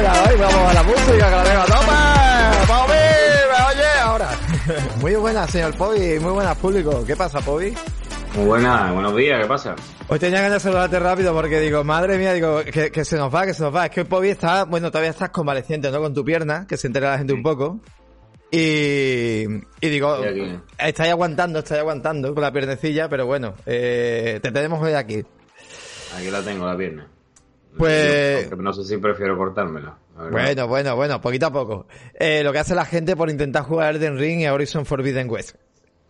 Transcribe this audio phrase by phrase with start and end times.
[0.00, 2.66] Hoy vamos a la música que la tengo a tope.
[2.66, 2.94] Pobi,
[3.50, 4.30] me oye ahora.
[4.98, 7.04] Muy buena, señor Pobi, muy buenas público.
[7.06, 7.74] ¿Qué pasa, Pobi?
[8.34, 9.76] Muy buena, buenos días, ¿qué pasa?
[10.08, 13.34] Hoy tenía ganas de saludarte rápido porque digo, madre mía, digo, que, que se nos
[13.34, 13.84] va, que se nos va.
[13.86, 16.00] Es que el Pobi está, bueno, todavía estás convaleciente, ¿no?
[16.00, 17.80] Con tu pierna, que se entera la gente un poco.
[18.50, 19.44] Y,
[19.82, 20.16] y digo,
[20.78, 25.22] estáis aguantando, estáis aguantando con la piernecilla, pero bueno, eh, te tenemos hoy aquí.
[26.16, 27.06] Aquí la tengo, la pierna.
[27.76, 29.36] Pues- no sé si prefiero
[29.74, 29.94] verdad.
[30.30, 31.86] Bueno, bueno, bueno, poquito a poco.
[32.18, 35.56] Eh, lo que hace la gente por intentar jugar Elden Ring y Horizon Forbidden West.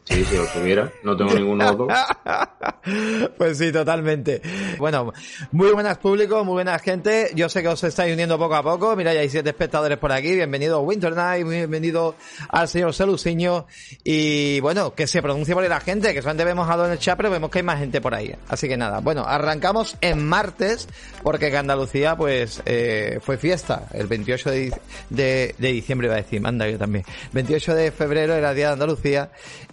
[0.04, 1.86] Sí, si lo tuviera, no tengo ninguno otro.
[3.38, 4.42] pues sí, totalmente.
[4.78, 5.12] Bueno,
[5.52, 7.30] muy buenas público, muy buena gente.
[7.34, 8.96] Yo sé que os estáis uniendo poco a poco.
[8.96, 10.34] Mira, ya hay siete espectadores por aquí.
[10.34, 12.16] Bienvenido Winter Night, bienvenido
[12.48, 13.66] al señor Celuciño.
[14.02, 16.98] Y bueno, que se pronuncie por la gente, que solamente vemos a dos en
[17.30, 18.34] vemos que hay más gente por ahí.
[18.48, 20.88] Así que nada, bueno, arrancamos en martes,
[21.22, 23.86] porque que Andalucía, pues, eh, fue fiesta.
[23.92, 27.04] El 28 de, dic- de, de diciembre iba a decir, manda yo también.
[27.32, 29.30] 28 de febrero era el día de Andalucía.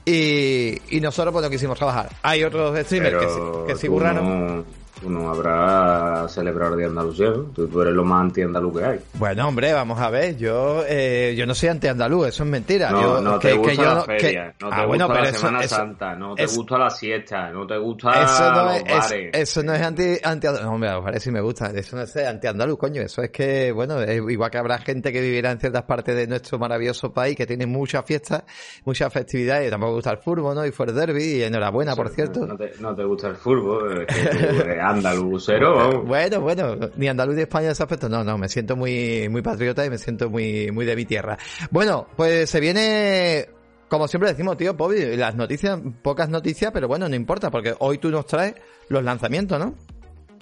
[0.10, 2.10] Y, y nosotros pues no quisimos trabajar.
[2.22, 4.58] Hay otros streamers que, sí- Pero que sí tú curraron.
[4.58, 4.66] no,
[5.02, 8.86] tú no habrás celebrado el Día de Andalucía, tú, tú eres lo más anti-andaluz que
[8.86, 9.00] hay.
[9.14, 12.90] Bueno, hombre, vamos a ver, yo eh, yo no soy anti-andaluz, eso es mentira.
[12.92, 14.86] No, Yo- no que- te que gusta yo la no- que- feria, no te Ah,
[14.86, 18.24] gusta bueno, la eso- Semana eso- Santa, no te gusta la siesta, no te gusta
[18.24, 19.30] Eso no, los es, es- bares.
[19.34, 21.68] eso no es anti, anti No, hombre, a ver si me gusta.
[21.76, 23.02] Eso no es anti-andaluz, coño.
[23.02, 26.28] Eso es que, bueno, es igual que habrá gente que vivirá en ciertas partes de
[26.28, 28.44] nuestro maravilloso país que tiene muchas fiestas,
[28.86, 29.68] muchas festividades.
[29.68, 30.66] Y tampoco gusta el fútbol, ¿no?
[30.66, 31.24] Y fue el derby.
[31.38, 32.46] Y enhorabuena, por cierto.
[32.46, 36.04] No te, no te gusta el fútbol, es que tú andalucero.
[36.04, 39.42] Bueno, bueno, ni andaluz ni España en ese aspecto, no, no, me siento muy, muy
[39.42, 41.38] patriota y me siento muy, muy de mi tierra.
[41.72, 43.50] Bueno, pues se viene,
[43.88, 47.98] como siempre decimos, tío, Bobby, las noticias, pocas noticias, pero bueno, no importa, porque hoy
[47.98, 48.56] tú nos traes
[48.90, 49.74] los lanzamientos, ¿no?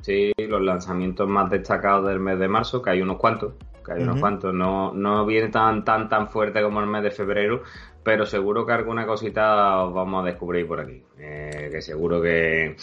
[0.01, 4.03] Sí, los lanzamientos más destacados del mes de marzo, que hay unos cuantos, que hay
[4.03, 7.63] unos cuantos, no, no viene tan, tan, tan fuerte como el mes de febrero,
[8.03, 12.75] pero seguro que alguna cosita os vamos a descubrir por aquí, eh, que seguro que,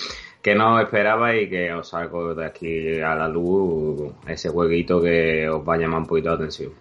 [0.43, 5.49] que no esperaba y que os salgo de aquí a la luz ese jueguito que
[5.49, 6.73] os va a llamar un poquito la atención.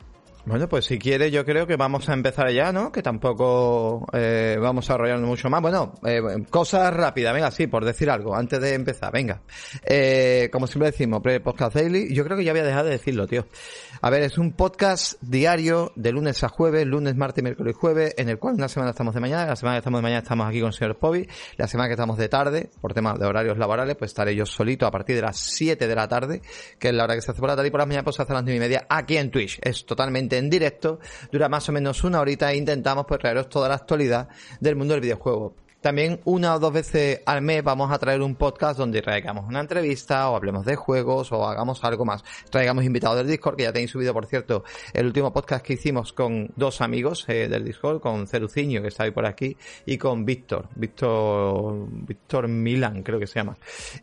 [0.44, 2.92] Bueno, pues si quieres, yo creo que vamos a empezar ya, ¿no?
[2.92, 5.62] Que tampoco eh, vamos a arrollarnos mucho más.
[5.62, 6.20] Bueno, eh,
[6.50, 9.44] cosas rápidas, venga, sí, por decir algo, antes de empezar, venga.
[9.84, 13.28] Eh, como siempre decimos, pre-podcast daily, yo creo que ya voy a dejar de decirlo,
[13.28, 13.46] tío.
[14.02, 18.16] A ver, es un podcast diario de lunes a jueves, lunes, martes, miércoles y jueves,
[18.18, 20.48] en el cual una semana estamos de mañana, la semana que estamos de mañana estamos
[20.48, 23.60] aquí con el señor Pobi, la semana que estamos de tarde, por temas de horarios
[23.60, 26.42] laborales, pues estaré yo solito a partir de las 7 de la tarde,
[26.80, 28.16] que es la hora que se hace por la tarde, y por las mañanas pues
[28.16, 29.60] se hace a las 9 y media aquí en Twitch.
[29.62, 31.00] Es totalmente en directo,
[31.32, 34.94] dura más o menos una horita e intentamos pues traeros toda la actualidad del mundo
[34.94, 35.56] del videojuego.
[35.82, 39.60] También una o dos veces al mes vamos a traer un podcast donde traigamos una
[39.62, 42.24] entrevista o hablemos de juegos o hagamos algo más.
[42.52, 46.14] Traigamos invitados del Discord, que ya tenéis subido, por cierto, el último podcast que hicimos
[46.14, 50.24] con dos amigos eh, del Discord, con Ceruciño, que está ahí por aquí, y con
[50.24, 53.58] Víctor, Víctor, Víctor Milan, creo que se llama.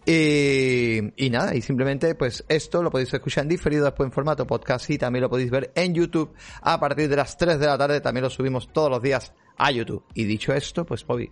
[0.05, 4.47] Y, y nada, y simplemente pues esto lo podéis escuchar en diferido después en formato
[4.47, 7.78] podcast y también lo podéis ver en YouTube a partir de las 3 de la
[7.78, 10.05] tarde, también lo subimos todos los días a YouTube.
[10.15, 11.31] Y dicho esto, pues Bobby,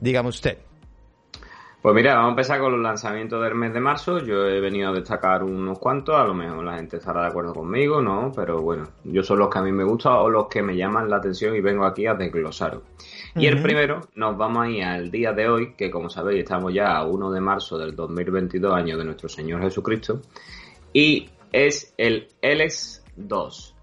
[0.00, 0.58] dígame usted.
[1.82, 4.18] Pues mira, vamos a empezar con los lanzamientos del mes de marzo.
[4.18, 7.54] Yo he venido a destacar unos cuantos, a lo mejor la gente estará de acuerdo
[7.54, 8.30] conmigo, ¿no?
[8.36, 11.08] Pero bueno, yo son los que a mí me gustan o los que me llaman
[11.08, 12.82] la atención y vengo aquí a desglosaros.
[13.34, 16.74] Y el primero, nos vamos a ir al día de hoy, que como sabéis estamos
[16.74, 20.20] ya a 1 de marzo del 2022, año de nuestro Señor Jesucristo,
[20.92, 23.74] y es el LS2.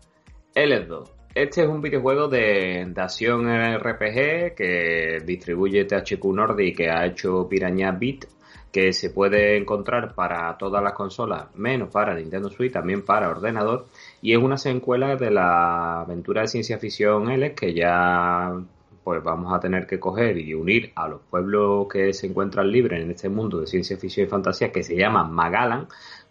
[0.54, 1.17] LS2.
[1.40, 7.48] Este es un videojuego de, de acción RPG que distribuye THQ Nordic que ha hecho
[7.48, 8.26] Piranha Beat,
[8.72, 13.86] que se puede encontrar para todas las consolas, menos para Nintendo Switch, también para ordenador,
[14.20, 18.60] y es una secuela de la aventura de ciencia ficción L que ya
[19.04, 23.00] pues vamos a tener que coger y unir a los pueblos que se encuentran libres
[23.02, 25.88] en este mundo de ciencia ficción y fantasía que se llaman Magalan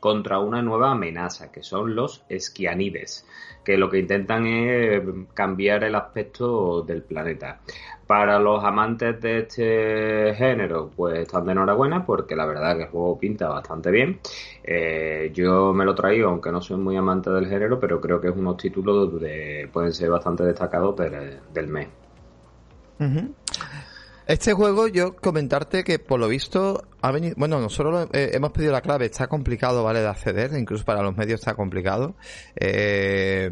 [0.07, 3.27] contra una nueva amenaza, que son los esquianides,
[3.65, 5.03] que lo que intentan es
[5.35, 7.59] cambiar el aspecto del planeta.
[8.07, 12.89] Para los amantes de este género, pues están de enhorabuena porque la verdad que el
[12.89, 14.21] juego pinta bastante bien.
[14.63, 18.29] Eh, yo me lo traigo, aunque no soy muy amante del género, pero creo que
[18.29, 21.89] es unos títulos que pueden ser bastante destacados del, del mes.
[24.27, 28.51] Este juego, yo comentarte que por lo visto ha venido, bueno, nosotros lo- eh, hemos
[28.51, 30.01] pedido la clave, está complicado, ¿vale?
[30.01, 32.17] De acceder, incluso para los medios está complicado.
[32.57, 33.49] Eh,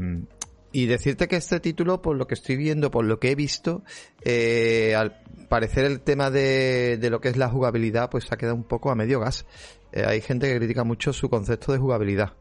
[0.72, 3.84] y decirte que este título, por lo que estoy viendo, por lo que he visto,
[4.24, 8.56] eh, al parecer el tema de, de lo que es la jugabilidad, pues ha quedado
[8.56, 9.46] un poco a medio gas.
[9.92, 12.32] Eh, hay gente que critica mucho su concepto de jugabilidad.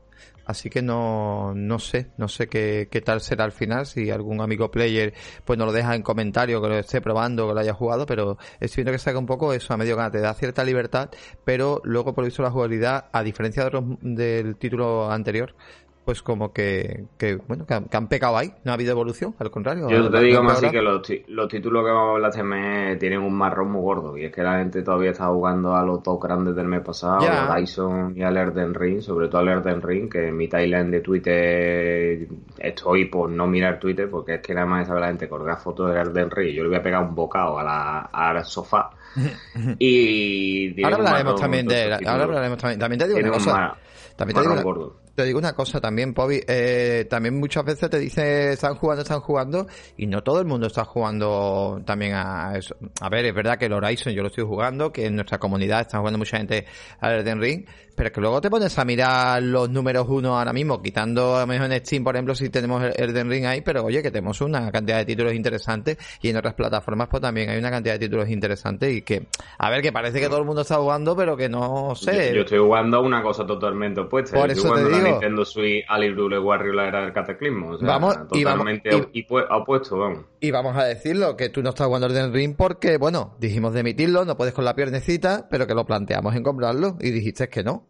[0.46, 4.42] Así que no, no sé, no sé qué, qué tal será al final, si algún
[4.42, 5.14] amigo player
[5.46, 8.38] pues nos lo deja en comentario, que lo esté probando, que lo haya jugado, pero
[8.60, 11.10] estoy viendo que saca un poco eso a medio gas, te da cierta libertad,
[11.46, 15.56] pero luego por visto la jugabilidad, a diferencia de otros- del título anterior,
[16.06, 19.34] pues como que, que bueno, que han, que han pecado ahí, no ha habido evolución,
[19.40, 19.90] al contrario.
[19.90, 23.00] Yo te digo más así que los, los títulos que vamos a hablar este mes
[23.00, 24.18] tienen un marrón muy gordo.
[24.18, 27.22] Y es que la gente todavía está jugando a los dos grandes del mes pasado,
[27.22, 27.46] Ya.
[27.46, 30.92] al Horizon y al Elden Ring, sobre todo al Elden Ring, que en mi timeline
[30.92, 32.28] de Twitter
[32.58, 35.94] estoy por no mirar Twitter, porque es que nada más sabe la gente colgar fotos
[35.94, 36.54] del Elden Ring.
[36.56, 38.90] Yo le voy a pegar un bocado a la, al sofá.
[39.80, 43.76] y Ahora hablaremos marrón también de, ahora hablaremos también, también te digo una un cosa,
[44.16, 45.03] también te digo marrón una, gordo.
[45.16, 46.42] Te digo una cosa también, Pobi.
[46.48, 50.66] Eh, también muchas veces te dice están jugando, están jugando, y no todo el mundo
[50.66, 52.76] está jugando también a eso.
[53.00, 55.82] A ver, es verdad que el Horizon yo lo estoy jugando, que en nuestra comunidad
[55.82, 56.66] está jugando mucha gente
[57.00, 57.66] al Elden Ring,
[57.96, 61.48] pero que luego te pones a mirar los números uno ahora mismo, quitando a lo
[61.48, 64.42] mejor en Steam, por ejemplo, si tenemos el Elden Ring ahí, pero oye, que tenemos
[64.42, 68.00] una cantidad de títulos interesantes, y en otras plataformas pues también hay una cantidad de
[68.00, 71.38] títulos interesantes, y que, a ver, que parece que todo el mundo está jugando, pero
[71.38, 72.30] que no sé.
[72.30, 74.36] Yo, yo estoy jugando una cosa totalmente opuesta.
[74.38, 75.10] Por Yo eso estoy te jugando la digo.
[75.20, 77.70] Nintendo Switch Alibule Warrior la era del cataclismo.
[77.72, 80.26] O sea, Vamos, y vamos- totalmente y- opue- opuesto, vamos.
[80.40, 83.80] Y vamos a decirlo, que tú no estás jugando Elden Ring porque, bueno, dijimos de
[83.82, 87.64] emitirlo, no puedes con la piernecita, pero que lo planteamos en comprarlo y dijiste que
[87.64, 87.83] no.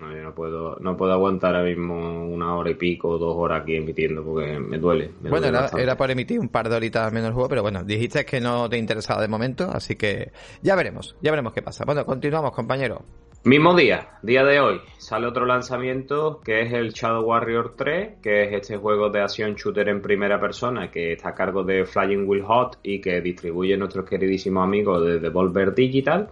[0.00, 3.62] No, yo no puedo, no puedo aguantar ahora mismo una hora y pico, dos horas
[3.62, 5.10] aquí emitiendo porque me duele.
[5.20, 7.82] me bueno, duele era, por emitir un par de horitas menos el juego, pero bueno,
[7.82, 10.30] dijiste que no te interesaba de momento, así que
[10.62, 11.84] ya veremos, ya veremos qué pasa.
[11.84, 13.02] Bueno, continuamos, compañero.
[13.44, 18.42] Mismo día, día de hoy, sale otro lanzamiento que es el Shadow Warrior 3, que
[18.42, 22.28] es este juego de acción shooter en primera persona que está a cargo de Flying
[22.28, 26.28] Will Hot y que distribuye nuestros queridísimos amigos de Devolver Digital,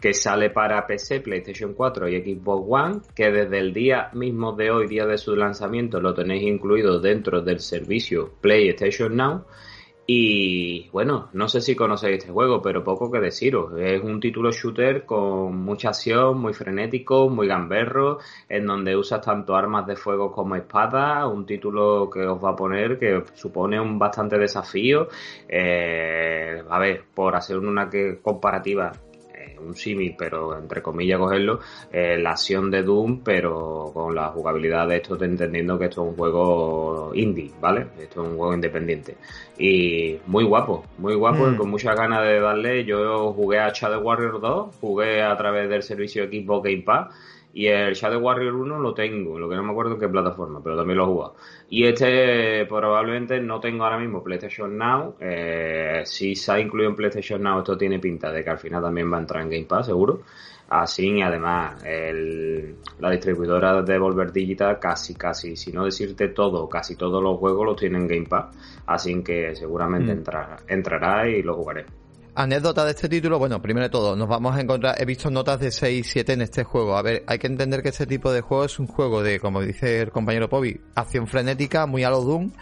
[0.00, 4.70] que sale para PC, PlayStation 4 y Xbox One, que desde el día mismo de
[4.70, 9.44] hoy, día de su lanzamiento, lo tenéis incluido dentro del servicio PlayStation Now.
[10.12, 13.78] Y bueno, no sé si conocéis este juego, pero poco que deciros.
[13.78, 18.18] Es un título shooter con mucha acción, muy frenético, muy gamberro,
[18.48, 21.30] en donde usas tanto armas de fuego como espadas.
[21.32, 25.06] Un título que os va a poner que supone un bastante desafío.
[25.48, 27.88] Eh, a ver, por hacer una
[28.20, 28.90] comparativa,
[29.66, 31.60] un símil, pero entre comillas cogerlo,
[31.92, 36.08] eh, la acción de Doom, pero con la jugabilidad de esto, entendiendo que esto es
[36.10, 37.86] un juego indie, ¿vale?
[37.98, 39.16] Esto es un juego independiente.
[39.58, 41.54] Y muy guapo, muy guapo Mm.
[41.54, 42.84] y con muchas ganas de darle.
[42.84, 47.14] Yo jugué a Shadow Warrior 2, jugué a través del servicio Xbox Game Pass.
[47.52, 50.60] Y el Shadow Warrior 1 lo tengo, lo que no me acuerdo en qué plataforma,
[50.62, 51.34] pero también lo he jugado.
[51.68, 55.16] Y este probablemente no tengo ahora mismo PlayStation Now.
[55.18, 58.82] Eh, si se ha incluido en PlayStation Now, esto tiene pinta de que al final
[58.82, 60.20] también va a entrar en Game Pass, seguro.
[60.68, 66.68] Así, y además, el- la distribuidora de Volver Digital casi, casi, si no decirte todo,
[66.68, 68.56] casi todos los juegos los tienen en Game Pass.
[68.86, 70.18] Así que seguramente Mm.
[70.18, 71.86] entrará, entrará y lo jugaré.
[72.34, 75.58] Anécdota de este título, bueno, primero de todo, nos vamos a encontrar, he visto notas
[75.58, 76.96] de 6 y 7 en este juego.
[76.96, 79.60] A ver, hay que entender que este tipo de juego es un juego de, como
[79.60, 82.52] dice el compañero Pobi, acción frenética, muy a lo Doom.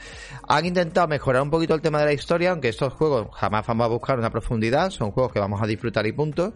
[0.49, 3.85] Han intentado mejorar un poquito el tema de la historia, aunque estos juegos jamás vamos
[3.85, 6.55] a buscar una profundidad, son juegos que vamos a disfrutar y punto.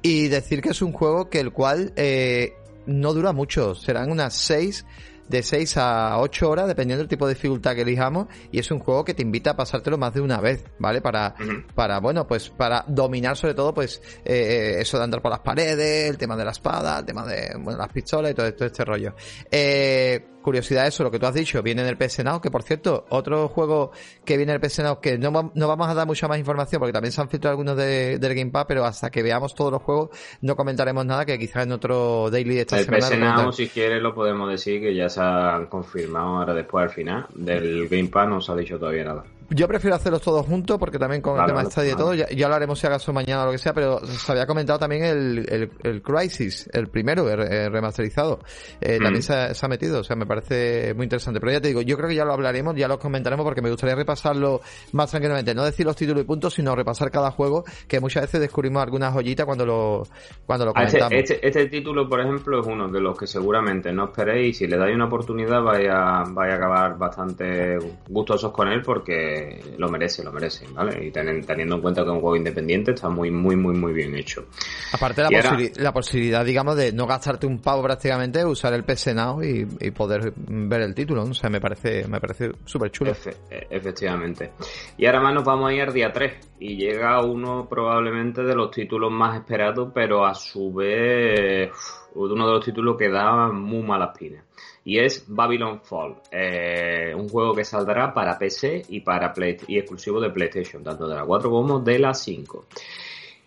[0.00, 2.54] Y decir que es un juego que el cual eh,
[2.86, 4.86] no dura mucho, serán unas 6
[5.28, 8.78] de 6 a 8 horas, dependiendo del tipo de dificultad que elijamos, y es un
[8.78, 11.00] juego que te invita a pasártelo más de una vez, ¿vale?
[11.00, 11.34] Para,
[11.74, 16.10] para bueno, pues para dominar sobre todo, pues, eh, eso de andar por las paredes,
[16.10, 18.84] el tema de la espada, el tema de, bueno, las pistolas y todo, todo este
[18.84, 19.14] rollo.
[19.50, 22.62] Eh, curiosidad eso, lo que tú has dicho, viene en el PS Now, que por
[22.62, 23.90] cierto, otro juego
[24.24, 26.78] que viene en el PS Now, que no, no vamos a dar mucha más información,
[26.78, 29.72] porque también se han filtrado algunos de, del Game Pass, pero hasta que veamos todos
[29.72, 30.10] los juegos,
[30.42, 33.06] no comentaremos nada, que quizás en otro daily de esta El semana.
[33.06, 33.56] PS Now, comentamos.
[33.56, 37.26] si quieres, lo podemos decir que ya se han confirmado ahora después al final.
[37.34, 39.24] Del Game Pass no se ha dicho todavía nada.
[39.54, 42.28] Yo prefiero hacerlos todos juntos porque también con el tema de Stadia y todo, ya,
[42.30, 45.04] ya lo haremos si acaso mañana o lo que sea, pero se había comentado también
[45.04, 48.40] el, el, el Crisis, el primero, el, el remasterizado.
[48.80, 49.02] Eh, Mm.
[49.02, 51.40] También se ha, se ha metido, o sea, me parece muy interesante.
[51.40, 53.70] Pero ya te digo, yo creo que ya lo hablaremos, ya lo comentaremos porque me
[53.70, 54.60] gustaría repasarlo
[54.92, 55.54] más tranquilamente.
[55.54, 59.12] No decir los títulos y puntos, sino repasar cada juego, que muchas veces descubrimos algunas
[59.12, 60.02] joyitas cuando lo,
[60.46, 61.12] cuando lo comentamos.
[61.12, 64.58] Este, este, este título, por ejemplo, es uno de los que seguramente no esperéis y
[64.58, 69.43] si le dais una oportunidad vais a, vais a acabar bastante gustosos con él porque
[69.78, 71.06] lo merece, lo merece, ¿vale?
[71.06, 73.92] Y tenen- teniendo en cuenta que es un juego independiente está muy, muy, muy, muy
[73.92, 74.46] bien hecho.
[74.92, 75.28] Aparte la,
[75.76, 79.90] la posibilidad, digamos, de no gastarte un pavo prácticamente, usar el PC Now y, y
[79.90, 81.30] poder ver el título, ¿no?
[81.30, 83.12] O sea, me parece, me parece súper chulo.
[83.12, 84.52] Efe- e- efectivamente.
[84.96, 88.54] Y ahora más nos vamos a ir al día 3 y llega uno probablemente de
[88.54, 91.70] los títulos más esperados, pero a su vez
[92.14, 94.44] uno de los títulos que da muy malas pinas.
[94.84, 99.78] Y es Babylon Fall, eh, un juego que saldrá para PC y para Play y
[99.78, 102.66] exclusivo de PlayStation, tanto de la 4 como de la 5.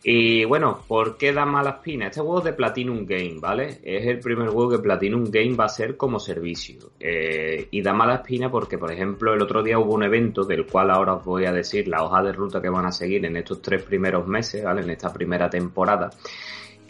[0.09, 2.11] Y bueno, ¿por qué da malas pinas?
[2.11, 3.79] Este juego es de Platinum Game, ¿vale?
[3.83, 6.91] Es el primer juego que Platinum Game va a ser como servicio.
[6.99, 10.65] Eh, y da malas pinas porque, por ejemplo, el otro día hubo un evento del
[10.65, 13.35] cual ahora os voy a decir la hoja de ruta que van a seguir en
[13.35, 14.81] estos tres primeros meses, ¿vale?
[14.81, 16.09] En esta primera temporada.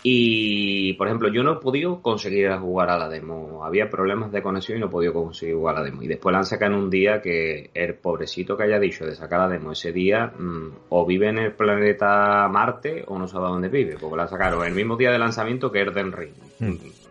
[0.03, 3.63] Y, por ejemplo, yo no he podido conseguir jugar a la demo.
[3.65, 6.03] Había problemas de conexión y no he podido conseguir jugar a la demo.
[6.03, 9.15] Y después la han sacado en un día que el pobrecito que haya dicho de
[9.15, 13.47] sacar la demo ese día, mm, o vive en el planeta Marte o no sabe
[13.47, 16.33] dónde vive, porque la sacaron el mismo día de lanzamiento que Elden Ring.
[16.59, 17.06] Mm.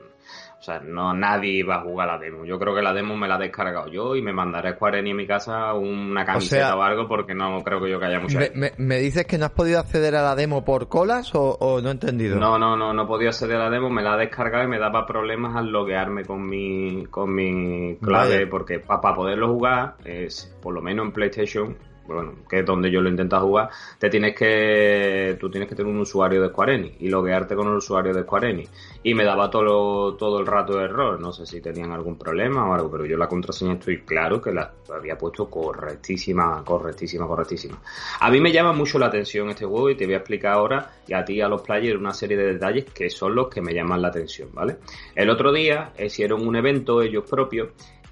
[0.66, 2.44] O sea, no nadie va a jugar la demo.
[2.44, 5.12] Yo creo que la demo me la he descargado yo y me mandaré Square Enix
[5.12, 8.18] a mi casa una camiseta o, sea, algo porque no creo que yo que haya
[8.18, 8.58] mucha Me, gente.
[8.76, 11.80] me- me dices que no has podido acceder a la demo por colas o, o
[11.80, 12.40] no he entendido?
[12.40, 14.80] No, no, no, no podía acceder a la demo, me la he descargado y me
[14.80, 18.50] daba problemas al loguearme con mi, con mi clave, Vaya.
[18.50, 23.00] porque para poderlo jugar, es, por lo menos en PlayStation, bueno, que es donde yo
[23.00, 26.74] lo he intentado jugar, te tienes que, tú tienes que tener un usuario de Square
[26.74, 28.70] Enix y loguearte con el usuario de Square Enix.
[29.02, 32.68] Y me daba todo, todo el rato de error, no sé si tenían algún problema
[32.68, 37.80] o algo, pero yo la contraseña estoy claro que la había puesto correctísima, correctísima, correctísima.
[38.20, 40.90] A mí me llama mucho la atención este juego y te voy a explicar ahora
[41.06, 43.72] y a ti a los players una serie de detalles que son los que me
[43.72, 44.76] llaman la atención, ¿vale?
[45.14, 47.68] El otro día hicieron un evento ellos propios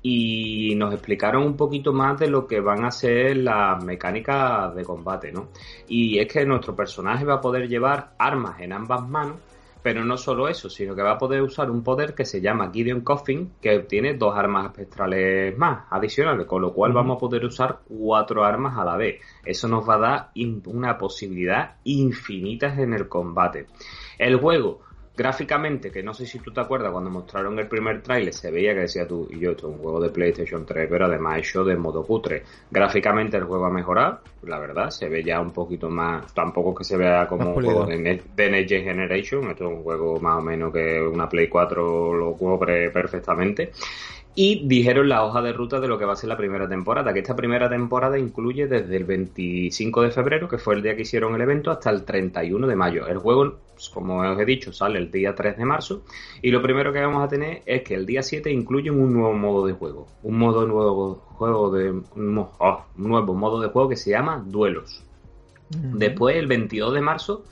[0.07, 4.85] y nos explicaron un poquito más de lo que van a ser las mecánicas de
[4.85, 5.49] combate, ¿no?
[5.89, 9.39] Y es que nuestro personaje va a poder llevar armas en ambas manos,
[9.83, 12.71] pero no solo eso, sino que va a poder usar un poder que se llama
[12.71, 17.43] Gideon Coffin, que tiene dos armas espectrales más adicionales, con lo cual vamos a poder
[17.47, 19.23] usar cuatro armas a la vez.
[19.43, 20.31] Eso nos va a dar
[20.67, 23.69] una posibilidad infinita en el combate.
[24.19, 24.81] El juego
[25.17, 28.75] gráficamente, que no sé si tú te acuerdas, cuando mostraron el primer tráiler se veía
[28.75, 31.65] que decía tú y yo, esto es un juego de PlayStation 3, pero además hecho
[31.65, 32.43] de modo cutre.
[32.71, 36.85] Gráficamente el juego ha mejorado, la verdad, se ve ya un poquito más, tampoco que
[36.85, 40.39] se vea como un juego de, Ne- de Next Generation, esto es un juego más
[40.39, 43.73] o menos que una Play 4 lo cubre perfectamente.
[44.37, 47.13] Y dijeron la hoja de ruta de lo que va a ser la primera temporada,
[47.13, 51.03] que esta primera temporada incluye desde el 25 de febrero, que fue el día que
[51.03, 53.07] hicieron el evento, hasta el 31 de mayo.
[53.07, 56.03] El juego, pues, como os he dicho, sale el día 3 de marzo.
[56.43, 59.35] Y lo primero que vamos a tener es que el día 7 incluye un nuevo
[59.35, 60.09] modo de juego.
[60.25, 65.05] Un modo nuevo juego de un oh, nuevo modo de juego que se llama Duelos.
[65.69, 67.45] Después, el 22 de marzo,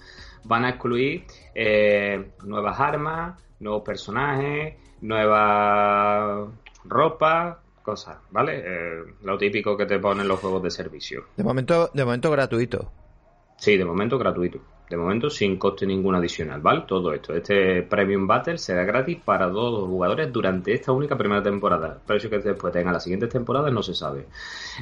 [0.45, 1.25] van a excluir
[1.55, 6.51] eh, nuevas armas, nuevos personajes, nueva
[6.85, 8.63] ropa, cosas, ¿vale?
[8.65, 11.25] Eh, lo típico que te ponen los juegos de servicio.
[11.37, 12.91] De momento, de momento gratuito.
[13.57, 14.59] Sí, de momento gratuito.
[14.89, 16.83] De momento sin coste ningún adicional, ¿vale?
[16.87, 17.35] Todo esto.
[17.35, 21.99] Este Premium Battle será gratis para todos los jugadores durante esta única primera temporada.
[22.07, 24.27] Precio que después tenga las siguientes temporadas no se sabe.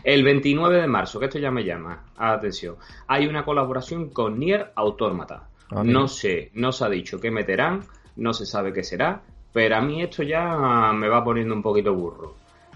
[0.02, 2.06] El 29 de marzo, que esto ya me llama.
[2.16, 2.76] Atención.
[3.06, 5.48] Hay una colaboración con Nier Automata.
[5.70, 7.84] Ah, no sé, no se ha dicho qué meterán,
[8.16, 11.94] no se sabe qué será, pero a mí esto ya me va poniendo un poquito
[11.94, 12.34] burro.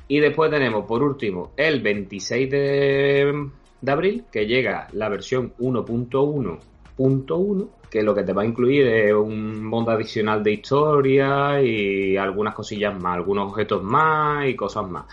[0.09, 3.49] Y después tenemos, por último, el 26 de,
[3.87, 9.65] abril, que llega la versión 1.1.1, que lo que te va a incluir es un
[9.65, 15.07] mundo adicional de historia y algunas cosillas más, algunos objetos más y cosas más.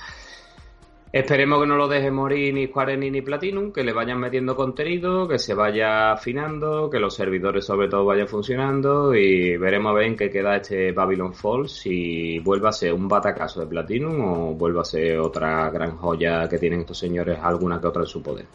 [1.13, 5.27] Esperemos que no lo deje morir ni Square ni Platinum, que le vayan metiendo contenido,
[5.27, 10.05] que se vaya afinando, que los servidores sobre todo vayan funcionando y veremos a ver
[10.05, 14.53] en qué queda este Babylon Fall, si vuelve a ser un batacazo de Platinum o
[14.53, 18.21] vuelve a ser otra gran joya que tienen estos señores, alguna que otra en su
[18.23, 18.45] poder.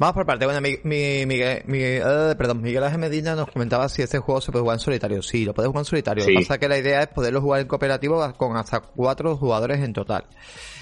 [0.00, 0.44] Vamos por parte.
[0.44, 4.40] Bueno, mi, mi, Miguel, mi- eh, perdón, Miguel Ángel Medina nos comentaba si este juego
[4.40, 5.22] se puede jugar en solitario.
[5.22, 6.22] Sí, lo puedes jugar en solitario.
[6.22, 6.34] Lo Sí.
[6.36, 9.80] que pasa es que la idea es poderlo jugar en cooperativo con hasta cuatro jugadores
[9.80, 10.22] en total.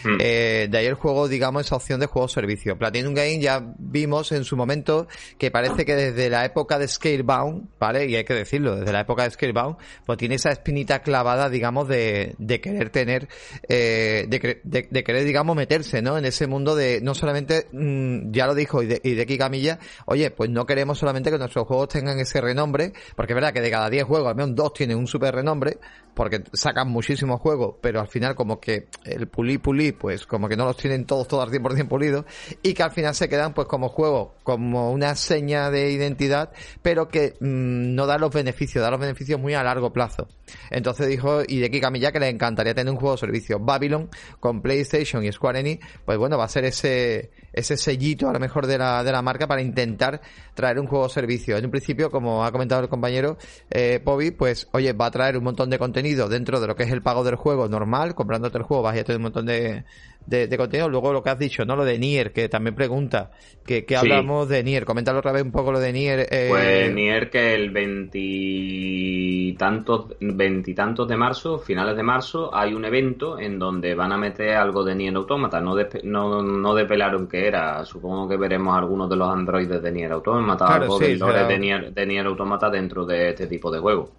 [0.06, 0.18] Hmm.
[0.20, 2.78] Eh, de ahí el juego, digamos, esa opción de juego-servicio.
[2.78, 5.08] Platinum Game ya vimos en su momento
[5.38, 8.06] que parece que desde la época de Scalebound, ¿vale?
[8.06, 11.88] Y hay que decirlo, desde la época de Scalebound, pues tiene esa espinita clavada, digamos,
[11.88, 13.28] de, de querer tener,
[13.68, 16.18] eh, de, de- de querer, digamos, meterse, ¿no?
[16.18, 20.50] En ese mundo de, no solamente, mm, ya lo dijo Hide- Hideki Camilla, oye, pues
[20.50, 23.90] no queremos solamente que nuestros juegos tengan ese renombre, porque es verdad que de cada
[23.90, 25.78] 10 juegos, al menos dos tienen un super renombre,
[26.14, 30.56] porque sacan muchísimos juegos, pero al final como que el pulí pulí, pues como que
[30.56, 32.24] no los tienen todos, todos al 100% pulidos,
[32.62, 37.08] y que al final se quedan pues como juegos, como una seña de identidad, pero
[37.08, 40.28] que mm, no da los beneficios, da los beneficios muy a largo plazo.
[40.70, 43.58] Entonces dijo Hideki Camilla que le encantaría tener un juego de servicio.
[43.58, 44.08] Babylon
[44.40, 48.38] con PlayStation y Square Enix, pues bueno, va a ser ese, ese sellito a lo
[48.38, 50.20] mejor de la, de la marca para intentar
[50.54, 51.56] traer un juego servicio.
[51.56, 53.38] En un principio, como ha comentado el compañero
[53.70, 56.84] eh, Pobi, pues oye, va a traer un montón de contenido dentro de lo que
[56.84, 59.84] es el pago del juego normal, comprándote el juego vas a tener un montón de,
[60.26, 60.88] de, de contenido.
[60.88, 61.76] Luego lo que has dicho, ¿no?
[61.76, 63.30] Lo de Nier, que también pregunta,
[63.64, 64.00] que, que Sí.
[64.00, 64.84] hablamos de Nier.
[64.84, 66.26] Coméntalo otra vez un poco lo de Nier.
[66.30, 73.38] eh, Pues Nier que el veintitantos, veintitantos de marzo, finales de marzo, hay un evento
[73.38, 75.60] en donde van a meter algo de Nier Automata.
[75.60, 77.84] No, despe- no, no despelaron qué era.
[77.84, 81.92] Supongo que veremos algunos de los androides de Nier Automata, Claro, algo sí, de Nier,
[81.92, 84.10] de Nier Automata dentro de este tipo de juego.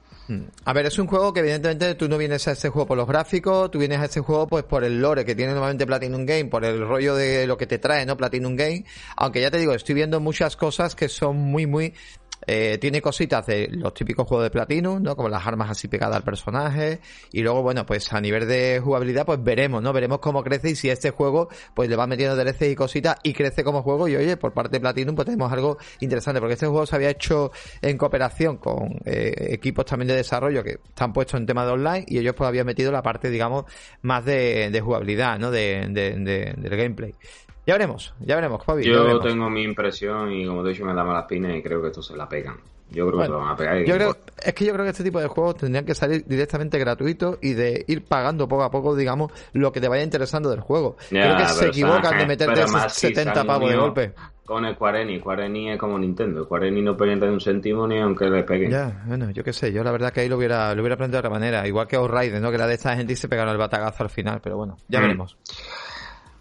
[0.66, 3.08] A ver, es un juego que evidentemente tú no vienes a este juego por los
[3.08, 6.46] gráficos, tú vienes a este juego pues por el lore que tiene normalmente Platinum Game,
[6.46, 8.18] por el rollo de lo que te trae, ¿no?
[8.18, 8.84] Platinum Game.
[9.16, 11.94] Aunque ya te digo, estoy viendo muchas cosas que son muy, muy...
[12.48, 15.16] Eh, tiene cositas de los típicos juegos de Platinum, ¿no?
[15.16, 17.00] Como las armas así pegadas al personaje.
[17.34, 19.92] Y luego, bueno, pues a nivel de jugabilidad, pues veremos, ¿no?
[19.94, 23.34] Veremos cómo crece y si este juego, pues le va metiendo DLC y cositas y
[23.34, 24.08] crece como juego.
[24.08, 26.40] Y oye, por parte de Platinum, pues tenemos algo interesante.
[26.40, 27.52] Porque este juego se había hecho
[27.82, 32.06] en cooperación con eh, equipos también de desarrollo que están puestos en tema de online
[32.08, 33.66] y ellos pues habían metido la parte, digamos,
[34.02, 35.52] más de, de jugabilidad, ¿no?
[35.52, 37.14] De, de- de- del gameplay.
[37.68, 39.24] Ya veremos, ya veremos, ya Yo veremos.
[39.26, 41.88] tengo mi impresión y como te he dicho me da malas pinas y creo que
[41.88, 42.56] esto se la pegan.
[42.90, 43.82] Yo creo que se Bueno, lo van a pegar.
[43.82, 46.24] y- Yo creo, es que yo creo que este tipo de juegos tendrían que salir
[46.26, 50.50] directamente gratuitos y de ir pagando poco a poco, digamos, lo que te vaya interesando
[50.50, 50.96] del juego.
[51.12, 53.76] Ya, creo que se equivocan de meterte esos más si 70 se han pavos de
[53.76, 54.14] golpe.
[54.46, 55.20] Con Square Enix.
[55.20, 56.46] Square Enix es como Nintendo.
[56.46, 58.72] Square Enix no pendiente de un céntimo ni aunque le peguen.
[58.72, 61.24] Ya, bueno, yo qué sé, yo la verdad que ahí lo hubiera, lo hubiera planteado
[61.24, 62.50] de otra manera, igual que Outrider, ¿no?
[62.50, 65.02] Que era de esta gente se pegaron el batagazo al final, pero bueno, ya Mm.
[65.02, 65.38] veremos.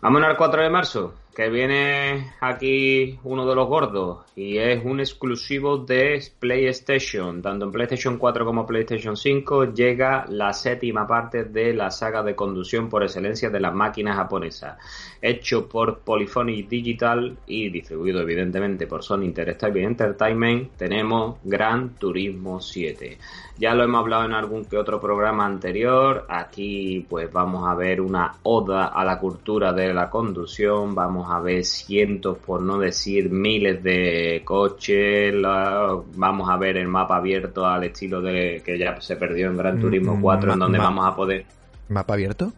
[0.01, 5.01] Vámonos al 4 de marzo, que viene aquí uno de los gordos y es un
[5.01, 7.43] exclusivo de PlayStation.
[7.43, 12.35] Tanto en PlayStation 4 como PlayStation 5 llega la séptima parte de la saga de
[12.35, 14.79] conducción por excelencia de las máquinas japonesas.
[15.21, 23.19] Hecho por Polyphony Digital y distribuido evidentemente por Sony Interactive Entertainment, tenemos Gran Turismo 7.
[23.59, 26.27] Ya lo hemos hablado en algún que otro programa anterior.
[26.29, 30.95] Aquí pues vamos a ver una oda a la cultura de la conducción.
[30.95, 35.35] Vamos a ver cientos, por no decir miles de coches.
[35.35, 39.57] la- vamos a ver el mapa abierto al estilo de que ya se perdió en
[39.57, 41.45] Gran Mm, Turismo mm, 4, en ma- donde vamos a poder...
[41.89, 42.53] ¿Mapa abierto?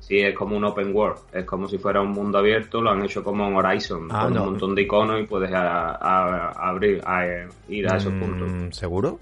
[0.00, 3.02] Sí, es como un open world, es como si fuera un mundo abierto, lo han
[3.04, 4.42] hecho como en Horizon, Ah, con no.
[4.42, 8.76] un montón de iconos y puedes a- a- abrir, a- ir a esos Mm, puntos.
[8.76, 9.18] ¿Seguro?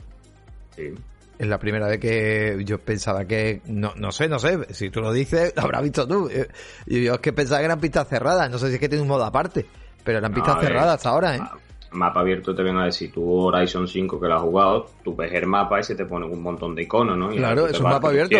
[0.74, 0.94] Sí.
[1.38, 5.00] Es la primera vez que yo pensaba que, no, no sé, no sé, si tú
[5.00, 6.28] lo dices, lo habrás visto tú.
[6.28, 6.48] Eh,
[6.86, 9.02] Y yo es que pensaba que eran pistas cerradas, no sé si es que tiene
[9.02, 9.64] un modo aparte,
[10.02, 11.38] pero eran pistas cerradas hasta ahora, ¿eh?
[11.40, 11.52] ma-
[11.90, 15.32] Mapa abierto te vengo a decir, tú Horizon 5 que lo has jugado, tú ves
[15.32, 17.32] el mapa y se te pone un montón de iconos, ¿no?
[17.32, 18.36] Y Claro, es un mapa abierto.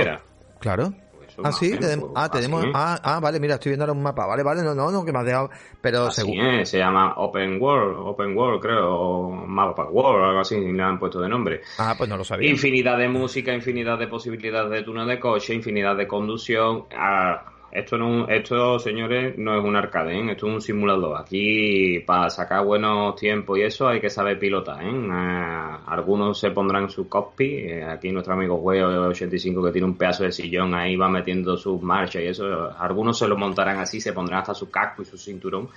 [0.58, 0.92] Claro.
[1.44, 3.92] Ah, sí, o menos, tenemos, pues, ah, tenemos, ah, ah, vale, mira, estoy viendo ahora
[3.92, 6.64] un mapa, vale, vale, no, no, no, que me has dejado, pero seguro.
[6.64, 11.20] se llama Open World, Open World creo, o Mapa World, algo así, le han puesto
[11.20, 11.60] de nombre.
[11.78, 12.50] Ah, pues no lo sabía.
[12.50, 16.86] Infinidad de música, infinidad de posibilidades de túnel de coche, infinidad de conducción.
[16.96, 20.32] Ah, esto, no, esto, señores, no es un arcade, ¿eh?
[20.32, 21.20] esto es un simulador.
[21.20, 24.82] Aquí, para sacar buenos tiempos y eso, hay que saber pilotar.
[24.82, 24.90] ¿eh?
[25.10, 27.50] Ah, algunos se pondrán su cockpit.
[27.50, 31.56] eh, aquí nuestro amigo Juego 85 que tiene un pedazo de sillón ahí va metiendo
[31.56, 32.70] sus marchas y eso.
[32.78, 35.68] Algunos se lo montarán así, se pondrán hasta su casco y su cinturón.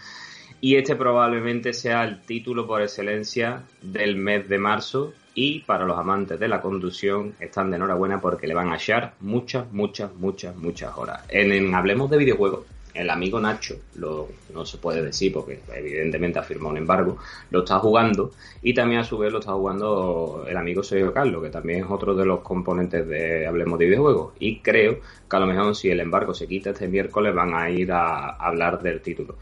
[0.61, 5.13] Y este probablemente sea el título por excelencia del mes de marzo.
[5.33, 9.13] Y para los amantes de la conducción están de enhorabuena porque le van a echar
[9.21, 11.21] muchas, muchas, muchas, muchas horas.
[11.29, 16.43] En, Hablemos de videojuegos, el amigo Nacho, lo, no se puede decir porque evidentemente ha
[16.43, 17.17] firmado un embargo,
[17.49, 21.41] lo está jugando y también a su vez lo está jugando el amigo Sergio Carlos,
[21.41, 24.33] que también es otro de los componentes de Hablemos de videojuegos.
[24.39, 27.69] Y creo que a lo mejor si el embargo se quita este miércoles van a
[27.69, 29.35] ir a hablar del título.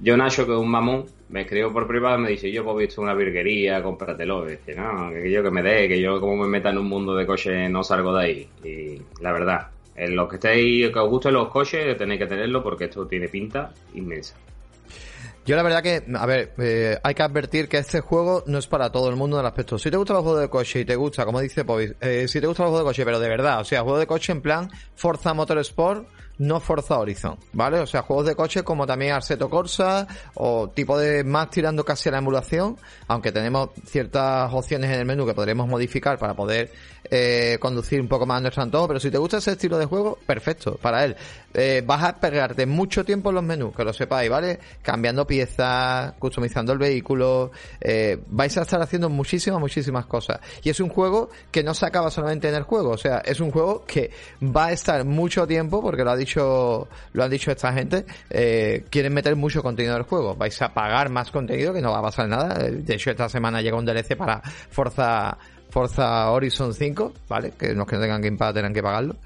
[0.00, 2.86] Yo, Nacho, que es un mamón, me escribo por privado y me dice, yo pues
[2.86, 4.46] visto una virguería, cómpratelo.
[4.46, 6.88] Y dice, no, que yo que me dé, que yo como me meta en un
[6.88, 8.48] mundo de coches no salgo de ahí.
[8.64, 12.62] Y la verdad, en los que estéis, que os gusten los coches, tenéis que tenerlo
[12.62, 14.36] porque esto tiene pinta inmensa.
[15.44, 18.66] Yo la verdad que, a ver, eh, hay que advertir que este juego no es
[18.66, 19.78] para todo el mundo en el aspecto.
[19.78, 22.38] Si te gusta los juegos de coche y te gusta, como dice Povis, eh, si
[22.38, 24.42] te gusta los juegos de coche, pero de verdad, o sea, juego de coche en
[24.42, 26.06] plan Forza Motorsport,
[26.38, 27.80] no Forza Horizon, ¿vale?
[27.80, 32.08] O sea, juegos de coche como también Arseto Corsa o tipo de más tirando casi
[32.08, 32.76] a la emulación,
[33.08, 36.70] aunque tenemos ciertas opciones en el menú que podremos modificar para poder
[37.10, 40.18] eh, conducir un poco más nuestro antojo, pero si te gusta ese estilo de juego,
[40.26, 41.16] perfecto, para él.
[41.54, 44.58] Eh, vas a pegarte mucho tiempo en los menús, que lo sepáis, ¿vale?
[44.82, 50.40] Cambiando piezas, customizando el vehículo, eh, vais a estar haciendo muchísimas, muchísimas cosas.
[50.62, 53.40] Y es un juego que no se acaba solamente en el juego, o sea, es
[53.40, 54.10] un juego que
[54.42, 58.84] va a estar mucho tiempo, porque lo ha dicho, lo han dicho esta gente, eh,
[58.90, 60.34] quieren meter mucho contenido en el juego.
[60.34, 62.54] Vais a pagar más contenido, que no va a pasar nada.
[62.58, 65.36] De hecho, esta semana llega un DLC para Forza
[65.70, 67.52] Forza Horizon 5, ¿vale?
[67.58, 69.16] Que los que no tengan Game Pass tendrán que pagarlo.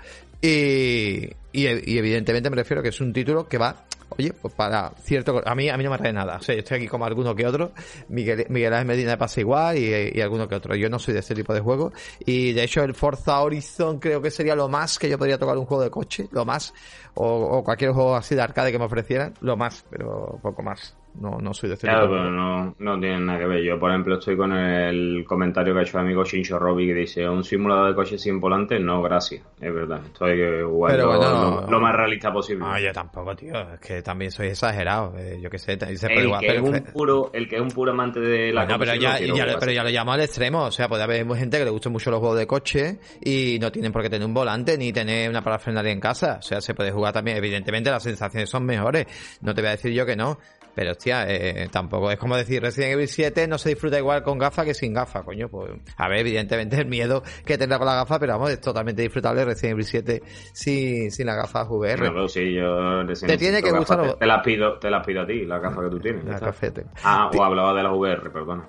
[0.40, 3.84] Y, y, y evidentemente me refiero que es un título que va,
[4.18, 5.42] oye, pues para cierto...
[5.44, 6.36] A mí, a mí no me trae nada.
[6.36, 7.72] O sea, yo estoy aquí como alguno que otro.
[8.08, 10.74] Miguel, Miguel Ángel Medina pasa igual y, y alguno que otro.
[10.74, 11.92] Yo no soy de este tipo de juego.
[12.24, 15.56] Y de hecho el Forza Horizon creo que sería lo más que yo podría tocar
[15.58, 16.28] un juego de coche.
[16.30, 16.72] Lo más.
[17.14, 19.34] O, o cualquier juego así de arcade que me ofrecieran.
[19.40, 20.96] Lo más, pero poco más.
[21.14, 23.62] No, no soy de este Claro, pero no, no tiene nada que ver.
[23.62, 26.94] Yo, por ejemplo, estoy con el comentario que ha hecho el amigo Shincho Robi que
[26.94, 29.42] dice, un simulador de coches sin volante, no, gracias.
[29.60, 32.64] Es verdad, estoy igual Pero lo, bueno, lo- lo más realista posible.
[32.64, 33.52] No, yo tampoco, tío.
[33.74, 35.14] Es que también soy exagerado.
[35.18, 35.72] Eh, yo qué sé.
[35.78, 38.18] se puede el, jugar, que pero- es un puro, el que es un puro amante
[38.18, 39.16] de la Bueno, pero ya,
[39.60, 40.64] pero ya lo llamo al extremo.
[40.64, 43.70] O sea, puede haber gente que le guste mucho los juegos de coche y no
[43.70, 46.36] tienen por qué tener un volante ni tener una parafernalia en casa.
[46.38, 47.36] O sea, se puede jugar también.
[47.36, 49.06] Evidentemente, las sensaciones son mejores.
[49.42, 50.38] No te voy a decir yo que no.
[50.74, 54.38] Pero, hostia, eh, tampoco es como decir Resident Evil 7 no se disfruta igual con
[54.38, 55.48] gafas que sin gafas, coño.
[55.48, 59.02] Pues, a ver, evidentemente el miedo que tendrá con la gafa, pero vamos, es totalmente
[59.02, 62.02] disfrutable Resident Evil 7 sin, sin las gafas VR.
[62.04, 65.22] No, pero sí, yo Te tiene que gustar Te, te las pido, te las pido
[65.22, 66.24] a ti, las gafas que tú tienes.
[66.24, 66.86] La cafete.
[67.02, 68.68] Ah, o hablaba de las VR, perdona.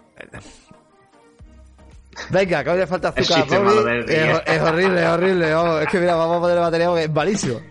[2.30, 3.64] Venga, que hoy le falta El azúcar.
[3.64, 4.04] Bobby.
[4.46, 5.54] Es, horrible, es horrible.
[5.54, 5.82] vamos.
[5.82, 7.62] Es que mira, vamos a poner la batería porque es malísimo.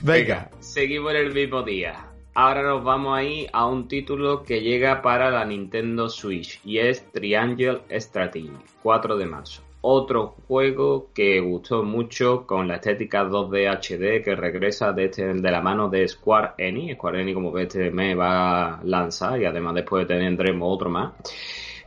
[0.00, 0.50] Venga.
[0.60, 2.09] seguimos en el mismo día.
[2.34, 7.04] Ahora nos vamos ahí a un título que llega para la Nintendo Switch y es
[7.10, 8.52] Triangle Strategy,
[8.84, 9.62] 4 de marzo.
[9.80, 15.50] Otro juego que gustó mucho con la estética 2D HD que regresa de, este, de
[15.50, 16.94] la mano de Square Enix.
[16.94, 21.12] Square Enix como que este mes va a lanzar y además después tendremos otro más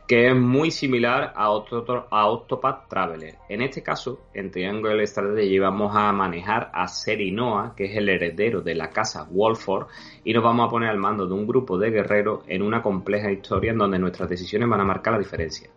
[0.06, 3.36] que es muy similar a, Octo- a Octopath Traveler.
[3.48, 8.60] En este caso, en Triangle Strategy vamos a manejar a Serinoa, que es el heredero
[8.60, 9.86] de la casa Wolford,
[10.22, 13.32] y nos vamos a poner al mando de un grupo de guerreros en una compleja
[13.32, 15.70] historia en donde nuestras decisiones van a marcar la diferencia.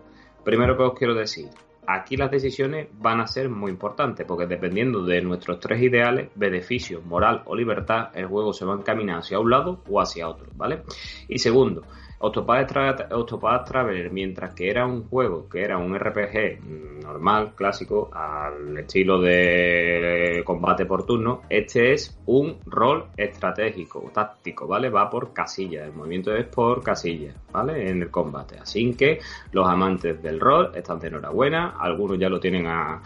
[0.43, 1.47] Primero que os quiero decir,
[1.85, 7.01] aquí las decisiones van a ser muy importantes, porque dependiendo de nuestros tres ideales, beneficio,
[7.01, 10.47] moral o libertad, el juego se va a encaminar hacia un lado o hacia otro,
[10.55, 10.83] ¿vale?
[11.29, 11.83] Y segundo,
[12.19, 16.59] Octopath, Tra- Octopath Traveler, mientras que era un juego que era un RPG
[17.03, 24.89] normal, clásico, al estilo de combate por turno, este es un rol estratégico, táctico, ¿vale?
[24.89, 27.89] Va por casillas, el movimiento es por casillas, ¿vale?
[27.89, 28.57] En el combate.
[28.59, 29.19] Así que
[29.51, 33.01] los amantes del rol están de enhorabuena, algunos ya lo tienen a,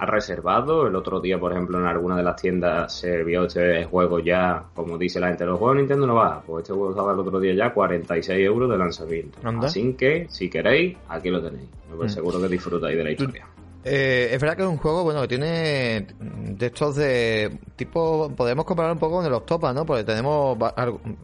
[0.00, 0.86] a reservado.
[0.86, 4.64] El otro día, por ejemplo, en alguna de las tiendas se vio este juego ya,
[4.74, 6.40] como dice la gente, los juegos de Nintendo no va.
[6.40, 9.38] Pues este juego estaba el otro día ya 46 euros de lanzamiento.
[9.42, 9.66] Anda.
[9.66, 11.68] Así que, si queréis, aquí lo tenéis.
[11.96, 12.14] Pues Mm.
[12.14, 13.46] seguro que disfrutáis de la historia.
[13.82, 18.66] Eh, es verdad que es un juego, bueno, que tiene de estos de tipo, podemos
[18.66, 19.86] comparar un poco con el Octopa, ¿no?
[19.86, 20.58] Porque tenemos,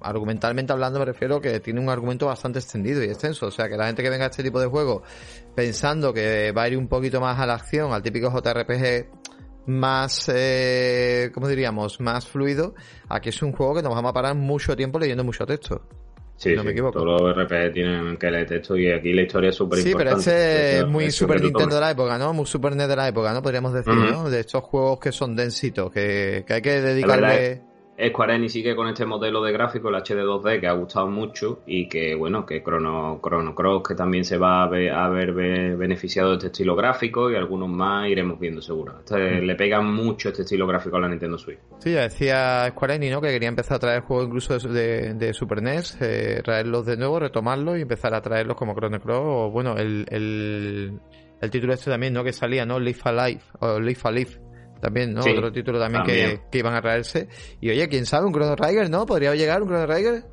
[0.01, 3.77] argumentalmente hablando me refiero que tiene un argumento bastante extendido y extenso, o sea, que
[3.77, 5.03] la gente que venga a este tipo de juego
[5.55, 9.07] pensando que va a ir un poquito más a la acción, al típico JRPG
[9.66, 12.01] más, eh, ¿cómo diríamos?
[12.01, 12.75] Más fluido,
[13.09, 15.83] aquí es un juego que nos vamos a parar mucho tiempo leyendo mucho texto.
[16.37, 16.99] Sí, no sí, me equivoco.
[17.01, 20.11] Todos los RPG tienen que leer texto y aquí la historia es súper Sí, pero
[20.11, 20.31] importante.
[20.31, 22.33] este es muy Super Nintendo de la época, ¿no?
[22.35, 23.42] Muy Super NES de la época, ¿no?
[23.42, 24.05] Podríamos decir, Ujú.
[24.05, 24.31] ¿no?
[24.31, 27.62] De estos juegos que son densitos, que, que hay que dedicarle...
[27.98, 31.61] Square Enix sigue con este modelo de gráfico, el HD 2D, que ha gustado mucho
[31.66, 35.74] y que, bueno, que Chrono, Chrono Cross, que también se va a ver, a be-
[35.76, 38.98] beneficiado de este estilo gráfico y algunos más iremos viendo seguro.
[38.98, 41.59] Este- Le pega mucho este estilo gráfico a la Nintendo Switch.
[41.78, 43.20] Sí, ya decía Square Enix, ¿no?
[43.22, 46.96] Que quería empezar a traer juegos incluso de, de- de Super NES, eh, traerlos de
[46.98, 51.00] nuevo, retomarlos y empezar a traerlos como Chrono Cross o, bueno, el, el,
[51.40, 52.22] el título este también, ¿no?
[52.24, 52.78] Que salía, ¿no?
[52.78, 54.30] Live Alive, o Live Alive.
[54.87, 55.22] También, ¿no?
[55.22, 56.40] Sí, Otro título también, Que, también.
[56.51, 57.29] que iban a traerse.
[57.61, 59.05] Y oye, quién sabe, un Chrono Trigger, ¿no?
[59.05, 60.25] ¿Podría llegar un Chrono Trigger?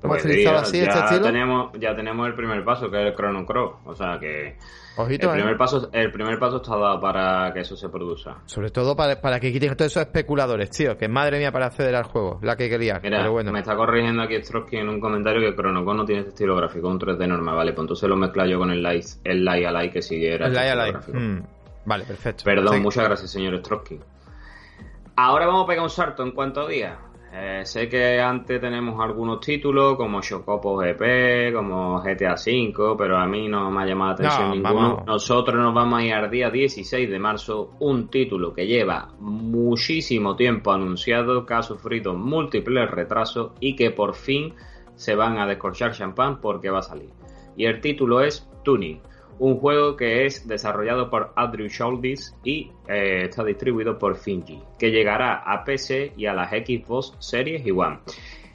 [0.00, 1.22] ¿Lo hemos Pues ya, así, ya este estilo?
[1.26, 3.72] tenemos, ya tenemos el primer paso, que es el Chrono Cross.
[3.84, 4.56] O sea que
[4.96, 5.42] Ojito, el ¿eh?
[5.42, 8.36] primer paso, el primer paso está dado para que eso se produzca.
[8.46, 10.96] Sobre todo para, para que quiten todos esos especuladores, tío.
[10.96, 12.38] Que madre mía para acceder al juego.
[12.42, 13.00] La que quería.
[13.02, 13.50] Mira, Pero bueno.
[13.50, 16.54] me está corrigiendo aquí Strosky en un comentario que Chrono Cross no tiene este estilo
[16.54, 19.66] gráfico, un 3D normal, vale, pues entonces lo mezcla yo con el Light, el Light
[19.66, 20.98] Alive que sí era El Light Alive.
[21.12, 21.42] Mm,
[21.88, 22.44] Vale, perfecto.
[22.44, 23.98] Perdón, muchas gracias, señor Strosky.
[25.16, 26.98] Ahora vamos a pegar un salto en cuanto a días.
[27.32, 33.26] Eh, sé que antes tenemos algunos títulos como Chocopo GP, como GTA V, pero a
[33.26, 34.74] mí no me ha llamado la atención No, ninguno.
[34.74, 35.06] vamos.
[35.06, 40.36] Nosotros nos vamos a ir al día 16 de marzo, un título que lleva muchísimo
[40.36, 44.54] tiempo anunciado, que ha sufrido múltiples retrasos y que por fin
[44.94, 47.10] se van a descorchar champán porque va a salir.
[47.56, 49.00] Y el título es Tuning,
[49.38, 54.90] un juego que es desarrollado por Andrew Schultz y eh, está distribuido por Finji, que
[54.90, 57.98] llegará a PC y a las Xbox Series y One.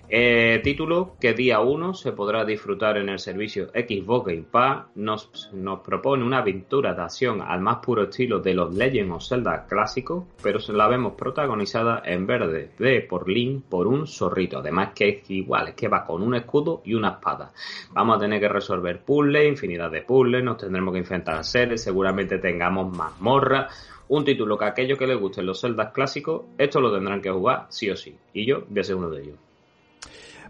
[0.10, 4.86] Eh, título que día 1 se podrá disfrutar en el servicio Xbox Game Pass.
[4.96, 9.24] Nos, nos propone una aventura de acción al más puro estilo de los Legend of
[9.24, 14.60] Zelda clásicos, pero se la vemos protagonizada en verde de por Link por un zorrito.
[14.60, 17.52] Además que es igual, es que va con un escudo y una espada.
[17.94, 22.38] Vamos a tener que resolver puzzles, infinidad de puzzles, nos tendremos que enfrentar seres, seguramente
[22.40, 23.90] tengamos mazmorras.
[24.10, 27.32] Un título que a aquellos que les gusten los Zeldas clásicos, esto lo tendrán que
[27.32, 28.16] jugar sí o sí.
[28.34, 29.43] Y yo voy a ser uno de ellos.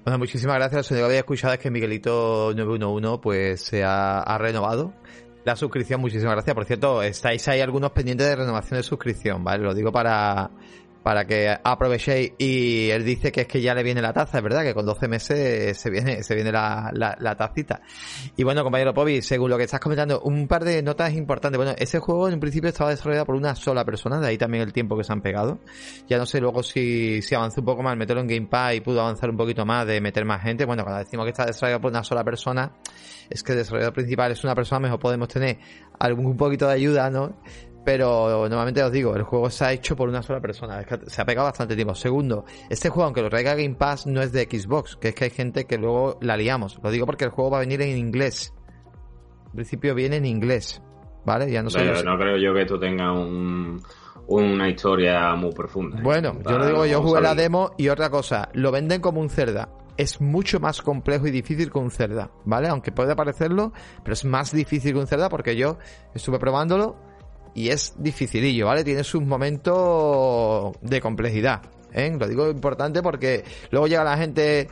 [0.04, 0.92] Bueno, muchísimas gracias.
[0.92, 4.94] Lo que había escuchado es que Miguelito 911 pues se ha, ha renovado
[5.46, 6.02] la suscripción.
[6.02, 6.54] Muchísimas gracias.
[6.54, 9.63] Por cierto, estáis ahí algunos pendientes de renovación de suscripción, ¿vale?
[9.63, 10.52] Lo digo para,
[11.04, 12.34] para que aprovechéis.
[12.38, 14.86] Y él dice que es que ya le viene la taza, es verdad, que con
[14.86, 17.82] 12 meses se viene, se viene la, la, tacita.
[18.38, 21.58] Y bueno, compañero Pobi, según lo que estás comentando, un par de notas importantes.
[21.58, 24.74] Bueno, ese juego en principio estaba desarrollado por una sola persona, de ahí también el
[24.74, 25.60] tiempo que se han pegado.
[26.08, 28.82] Ya no sé luego si, si avanzó un poco más, meterlo en Game Pass y
[28.82, 30.66] pudo avanzar un poquito más de meter más gente.
[30.66, 32.72] Bueno, cuando decimos que está desarrollado por una sola persona,
[33.30, 35.60] es que el desarrollador principal es una persona, mejor podemos tener
[36.00, 37.36] algún un poquito de ayuda, ¿no?
[37.86, 41.10] Pero normalmente os digo, el juego se ha hecho por una sola persona, es que
[41.10, 41.93] se ha pegado bastante tiempo.
[41.96, 45.26] Segundo, este juego, aunque lo traiga Game Pass, no es de Xbox, que es que
[45.26, 46.80] hay gente que luego la liamos.
[46.82, 48.54] Lo digo porque el juego va a venir en inglés.
[49.48, 50.82] En principio viene en inglés,
[51.26, 51.52] ¿vale?
[51.52, 51.80] Ya no sé.
[51.80, 53.82] Pero no creo yo que esto tenga un,
[54.28, 56.00] una historia muy profunda.
[56.00, 56.02] ¿eh?
[56.02, 59.30] Bueno, yo lo digo, yo jugué la demo y otra cosa, lo venden como un
[59.30, 59.69] Cerda.
[59.96, 62.67] Es mucho más complejo y difícil que un Cerda, ¿vale?
[62.67, 65.78] Aunque puede parecerlo, pero es más difícil que un Cerda porque yo
[66.15, 67.12] estuve probándolo
[67.56, 68.84] y es dificilillo, ¿vale?
[68.84, 71.62] Tiene sus momentos de complejidad,
[71.92, 72.16] ¿eh?
[72.18, 74.68] Lo digo importante porque luego llega la gente...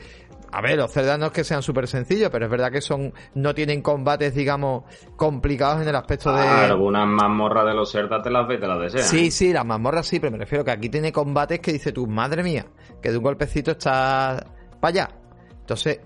[0.54, 3.14] A ver, los Cerdas no es que sean súper sencillos, pero es verdad que son
[3.36, 4.84] no tienen combates, digamos,
[5.16, 6.42] complicados en el aspecto de...
[6.42, 9.08] Ah, algunas mazmorras de los Zelda te las ves, te las deseas.
[9.08, 12.06] Sí, sí, las mazmorras sí, pero me refiero que aquí tiene combates que dice tú,
[12.06, 12.66] madre mía,
[13.02, 14.46] que de un golpecito está
[14.82, 15.21] para allá.
[15.62, 16.02] Entonces,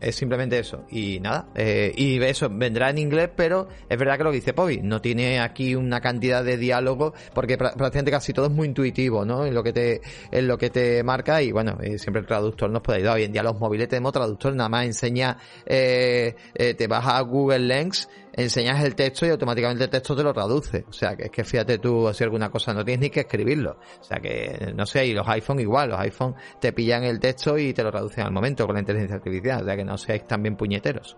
[0.00, 0.84] es simplemente eso.
[0.90, 4.52] Y nada, eh, y eso vendrá en inglés, pero es verdad que lo que dice
[4.52, 8.68] Pobi, no tiene aquí una cantidad de diálogo, porque prá- prácticamente casi todo es muy
[8.68, 9.44] intuitivo, ¿no?
[9.44, 12.70] En lo que te, en lo que te marca, y bueno, eh, siempre el traductor
[12.70, 13.16] nos puede ayudar.
[13.16, 17.20] Hoy en día los móviles tenemos traductor, nada más enseña, eh, eh, te vas a
[17.22, 18.08] Google Lens,
[18.42, 20.84] enseñas el texto y automáticamente el texto te lo traduce.
[20.88, 23.78] O sea, que es que fíjate tú si alguna cosa, no tienes ni que escribirlo.
[24.00, 27.58] O sea, que no sé, y los iPhone igual, los iPhone te pillan el texto
[27.58, 29.62] y te lo traducen al momento con la inteligencia artificial.
[29.62, 31.16] O sea, que no seáis también puñeteros.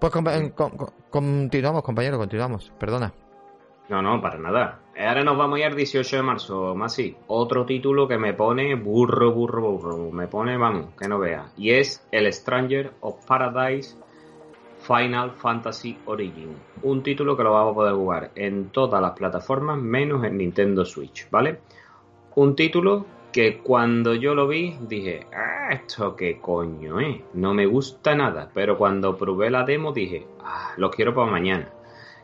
[0.00, 2.72] Pues com- con- con- continuamos, compañero, continuamos.
[2.78, 3.12] Perdona.
[3.88, 4.80] No, no, para nada.
[4.98, 7.16] Ahora nos vamos a ir al 18 de marzo, Masi.
[7.28, 10.10] Otro título que me pone burro, burro, burro.
[10.10, 11.52] Me pone, vamos, que no vea.
[11.56, 13.96] Y es El Stranger of Paradise
[14.88, 16.56] Final Fantasy Origin.
[16.82, 20.86] Un título que lo vamos a poder jugar en todas las plataformas menos en Nintendo
[20.86, 21.60] Switch, ¿vale?
[22.36, 27.66] Un título que cuando yo lo vi dije, ah, esto qué coño es, no me
[27.66, 31.68] gusta nada, pero cuando probé la demo dije, ah, lo quiero para mañana.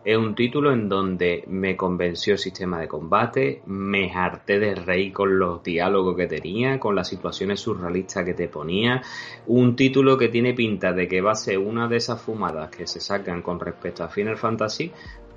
[0.05, 5.15] Es un título en donde me convenció el sistema de combate, me harté de reír
[5.15, 9.01] con los diálogos que tenía, con las situaciones surrealistas que te ponía.
[9.47, 12.87] Un título que tiene pinta de que va a ser una de esas fumadas que
[12.87, 14.93] se sacan con respecto a Final Fantasy,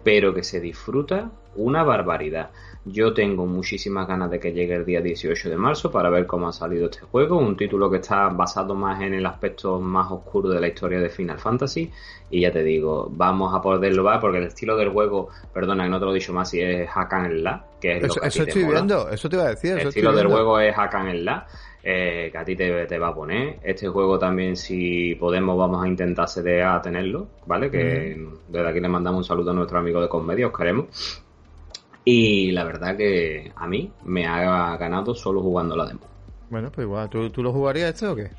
[0.07, 2.51] pero que se disfruta una barbaridad.
[2.85, 6.47] Yo tengo muchísimas ganas de que llegue el día 18 de marzo para ver cómo
[6.47, 10.47] ha salido este juego, un título que está basado más en el aspecto más oscuro
[10.47, 11.91] de la historia de Final Fantasy
[12.29, 15.89] y ya te digo, vamos a poderlo ver porque el estilo del juego, perdona que
[15.89, 18.19] no te lo he dicho más, si es hack and slash, que es lo Eso,
[18.21, 18.75] que a eso te estoy mola.
[18.75, 19.71] viendo, eso te iba a decir.
[19.73, 21.41] El estilo del juego es hack and slash,
[21.83, 23.59] eh, que a ti te, te va a poner.
[23.63, 27.71] Este juego también, si podemos, vamos a intentar CDA a tenerlo, ¿vale?
[27.71, 31.23] Que desde aquí le mandamos un saludo a nuestro amigo de Conmedia, os queremos.
[32.03, 36.01] Y la verdad que a mí me ha ganado solo jugando la demo.
[36.49, 38.29] Bueno, pues igual, ¿tú, tú lo jugarías este o qué?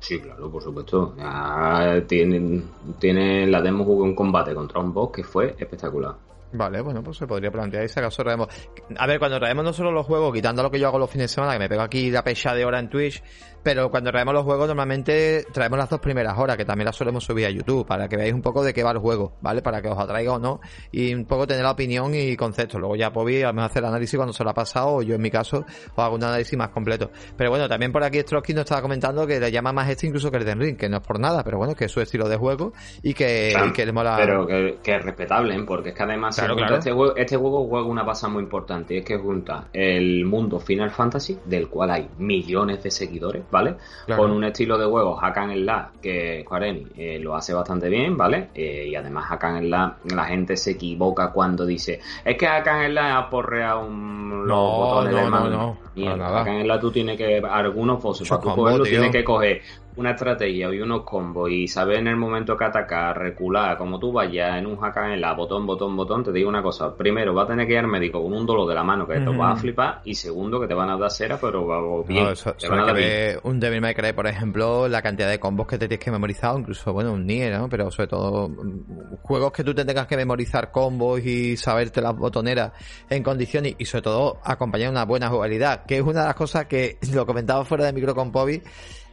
[0.00, 1.14] Sí, claro, por supuesto.
[1.16, 2.62] Ya tiene,
[2.98, 6.14] tiene la demo jugué un combate contra un boss que fue espectacular.
[6.52, 8.48] Vale, bueno, pues se podría plantear y si acaso traemos.
[8.96, 11.30] A ver, cuando traemos no solo los juegos, quitando lo que yo hago los fines
[11.30, 13.22] de semana, que me pego aquí la pecha de hora en Twitch,
[13.62, 17.22] pero cuando traemos los juegos normalmente traemos las dos primeras horas, que también las solemos
[17.24, 19.60] subir a YouTube, para que veáis un poco de qué va el juego, ¿vale?
[19.60, 22.78] Para que os atraiga o no, y un poco tener la opinión y concepto.
[22.78, 25.02] Luego ya Pobi a lo mejor hacer el análisis cuando se lo ha pasado, o
[25.02, 27.10] yo en mi caso os hago un análisis más completo.
[27.36, 30.30] Pero bueno, también por aquí Strosky nos estaba comentando que le llama más este incluso
[30.30, 32.26] que el Den Ring, que no es por nada, pero bueno, que es su estilo
[32.26, 34.16] de juego y que, Claro, y que le mola.
[34.16, 35.64] Pero que, que es respetable, ¿eh?
[35.66, 36.78] porque es que además Claro, junta claro.
[36.78, 40.58] Este, juego, este juego juega una base muy importante, y es que junta el mundo
[40.60, 43.76] Final Fantasy, del cual hay millones de seguidores, ¿vale?
[44.06, 44.22] Claro.
[44.22, 47.88] Con un estilo de juego Hack and Slash que Square Enix eh, lo hace bastante
[47.88, 48.48] bien, ¿vale?
[48.54, 52.68] Eh, y además Hack and Slash, la gente se equivoca cuando dice, es que Hack
[52.68, 55.50] and Slash ha porreado un, los No, botones no, del no, mando".
[55.56, 56.38] no, Mierda, para nada.
[56.38, 59.62] Hack and Slash tú tienes que, algunos para tú cogerlo, tienes que coger
[59.98, 64.12] una estrategia y unos combos y saber en el momento que atacar, recular, como tú
[64.12, 66.94] vayas en un hack en la botón, botón, botón, te digo una cosa.
[66.96, 69.18] Primero, va a tener que ir al médico con un dolor de la mano que
[69.18, 72.24] te vas a flipar y segundo, que te van a dar cera, pero va bien.
[72.24, 73.38] No, eso, te eso van a dar bien.
[73.42, 76.56] un Devil May Cry, por ejemplo, la cantidad de combos que te tienes que memorizar,
[76.56, 77.68] incluso, bueno, un Nier, ¿no?
[77.68, 82.16] Pero sobre todo, mm, juegos que tú te tengas que memorizar combos y saberte las
[82.16, 82.72] botoneras
[83.10, 86.66] en condiciones y sobre todo acompañar una buena jugabilidad, que es una de las cosas
[86.66, 88.62] que lo comentaba fuera de micro con Pobi,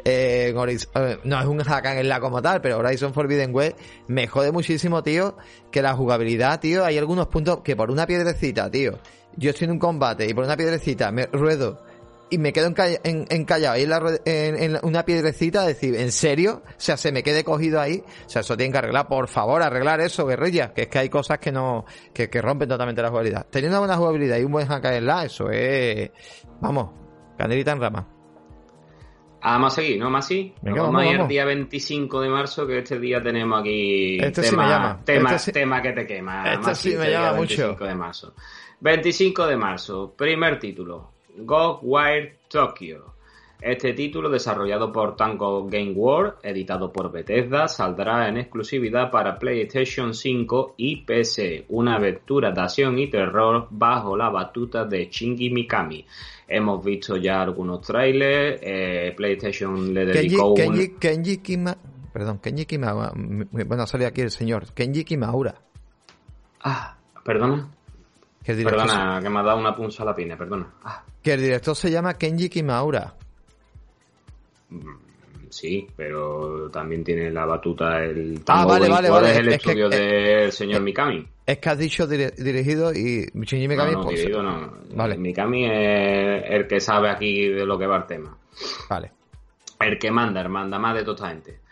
[0.05, 0.53] eh,
[0.95, 4.51] eh, no es un hack en la como tal, pero Horizon Forbidden West me jode
[4.51, 5.35] muchísimo, tío,
[5.71, 8.99] que la jugabilidad, tío, hay algunos puntos que por una piedrecita, tío,
[9.35, 11.83] yo estoy en un combate y por una piedrecita me ruedo
[12.29, 16.63] y me quedo encalla- en- encallado ahí en, la en- una piedrecita, decir, ¿en serio?
[16.67, 18.03] O sea, se me quede cogido ahí.
[18.25, 20.73] O sea, eso tienen que arreglar, por favor, arreglar eso, guerrilla.
[20.73, 23.45] Que es que hay cosas que no, que, que rompen totalmente la jugabilidad.
[23.51, 26.09] Teniendo una buena jugabilidad y un buen hack en la, eso es,
[26.61, 26.89] vamos,
[27.37, 28.14] candelita en rama.
[29.47, 30.10] Ah, vamos a seguir, ¿no?
[30.10, 30.53] Más sí.
[30.63, 31.29] Venga, vamos, vamos, a ir el vamos.
[31.29, 35.01] día 25 de marzo, que este día tenemos aquí Este sí tema, me llama.
[35.05, 36.51] tema, Este sí- tema que te quema.
[36.53, 37.55] Este Masi, sí me este llama mucho.
[37.55, 38.34] 25 de marzo.
[38.79, 43.14] 25 de marzo, primer título, Ghostwire Tokyo.
[43.65, 50.13] Este título, desarrollado por Tango Game World, editado por Bethesda, saldrá en exclusividad para PlayStation
[50.13, 51.65] 5 y PC.
[51.69, 56.06] Una aventura de acción y terror bajo la batuta de Shinji Mikami.
[56.47, 58.60] Hemos visto ya algunos trailers.
[58.62, 60.56] eh, PlayStation le Kenji, dedicó un...
[60.56, 61.75] Kenji, Kenji Kima,
[62.13, 65.56] perdón, Kenji Kimaura, bueno, salido aquí el señor, Kenji Kimaura.
[66.62, 67.67] Ah, perdona.
[68.43, 70.71] Que el director, Perdona, que me ha dado una punza a la pina, perdona.
[70.84, 73.15] Ah, que el director se llama Kenji Kimaura.
[75.49, 79.39] Sí, pero también tiene la batuta el Ah, Tango vale, Game vale, World vale, es
[79.39, 81.28] el es estudio del señor Mikami.
[81.45, 84.73] Es que has dicho dirigido y Shinji Mikami, no, no, pues, dirigido no.
[84.95, 85.17] Vale.
[85.17, 88.38] Mikami es el que sabe aquí de lo que va el tema.
[88.89, 89.12] Vale.
[89.80, 91.64] El que manda, el manda más de toda esta gente.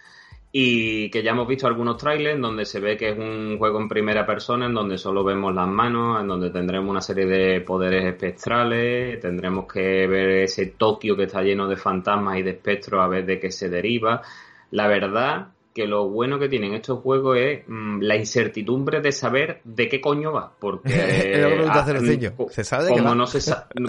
[0.56, 3.90] Y que ya hemos visto algunos trailers donde se ve que es un juego en
[3.90, 8.06] primera persona, en donde solo vemos las manos, en donde tendremos una serie de poderes
[8.06, 13.08] espectrales, tendremos que ver ese Tokio que está lleno de fantasmas y de espectros a
[13.08, 14.22] ver de qué se deriva.
[14.70, 19.60] La verdad que lo bueno que tienen estos juegos es mm, la incertidumbre de saber
[19.64, 20.54] de qué coño va.
[20.60, 20.94] Porque
[21.68, 22.36] ah, Cerecillo.
[22.36, 23.16] co- ¿Se sabe de qué como va?
[23.16, 23.40] no se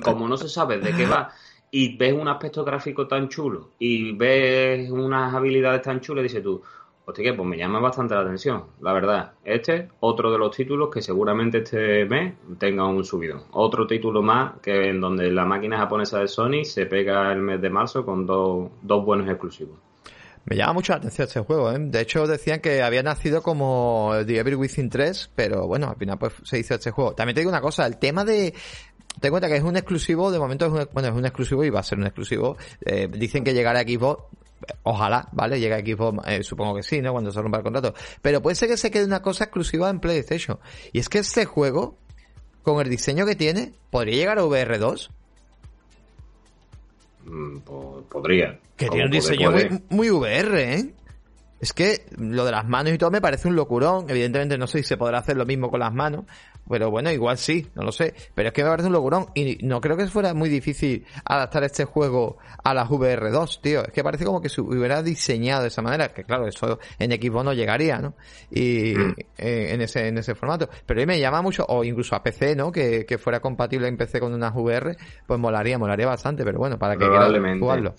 [0.03, 1.31] como no se sabe de qué va
[1.77, 6.63] y ves un aspecto gráfico tan chulo y ves unas habilidades tan chulas, dices tú,
[7.05, 9.33] hostia, pues me llama bastante la atención, la verdad.
[9.45, 13.43] Este, otro de los títulos que seguramente este mes tenga un subidón.
[13.51, 17.61] Otro título más que en donde la máquina japonesa de Sony se pega el mes
[17.61, 19.77] de marzo con dos, dos buenos exclusivos.
[20.47, 21.79] Me llama mucho la atención este juego, ¿eh?
[21.81, 26.19] De hecho, decían que había nacido como The Evil Within 3, pero bueno, al final
[26.19, 27.15] pues se hizo este juego.
[27.15, 28.55] También te digo una cosa, el tema de...
[29.21, 31.65] Ten en cuenta que es un exclusivo, de momento es un, bueno, es un exclusivo
[31.65, 32.57] y va a ser un exclusivo.
[32.85, 34.25] Eh, dicen que llegará a Xbox,
[34.83, 35.61] ojalá, ¿vale?
[35.61, 37.13] Llega a Xbox, eh, supongo que sí, ¿no?
[37.13, 37.95] Cuando se rompa el contrato.
[38.23, 40.59] Pero puede ser que se quede una cosa exclusiva en PlayStation.
[40.93, 41.97] Y es que este juego,
[42.63, 45.11] con el diseño que tiene, podría llegar a VR2.
[47.25, 48.59] Mm, po- podría.
[48.77, 49.71] Que tiene un puede, diseño puede.
[49.71, 50.95] muy, muy VR, ¿eh?
[51.61, 54.05] Es que lo de las manos y todo me parece un locurón.
[54.11, 56.25] Evidentemente no sé si se podrá hacer lo mismo con las manos.
[56.69, 58.15] Pero bueno, igual sí, no lo sé.
[58.35, 59.27] Pero es que me parece un locurón.
[59.35, 63.85] Y no creo que fuera muy difícil adaptar este juego a las VR2, tío.
[63.85, 66.09] Es que parece como que se hubiera diseñado de esa manera.
[66.09, 68.15] Que claro, eso en Xbox no llegaría, ¿no?
[68.51, 69.15] Y Mm.
[69.39, 70.69] eh, en ese en ese formato.
[70.87, 72.73] Pero a mí me llama mucho, o incluso a PC, ¿no?
[72.73, 74.97] Que, que fuera compatible en PC con unas VR,
[75.27, 76.45] pues molaría, molaría bastante.
[76.45, 77.95] Pero bueno, para que quieran jugarlo.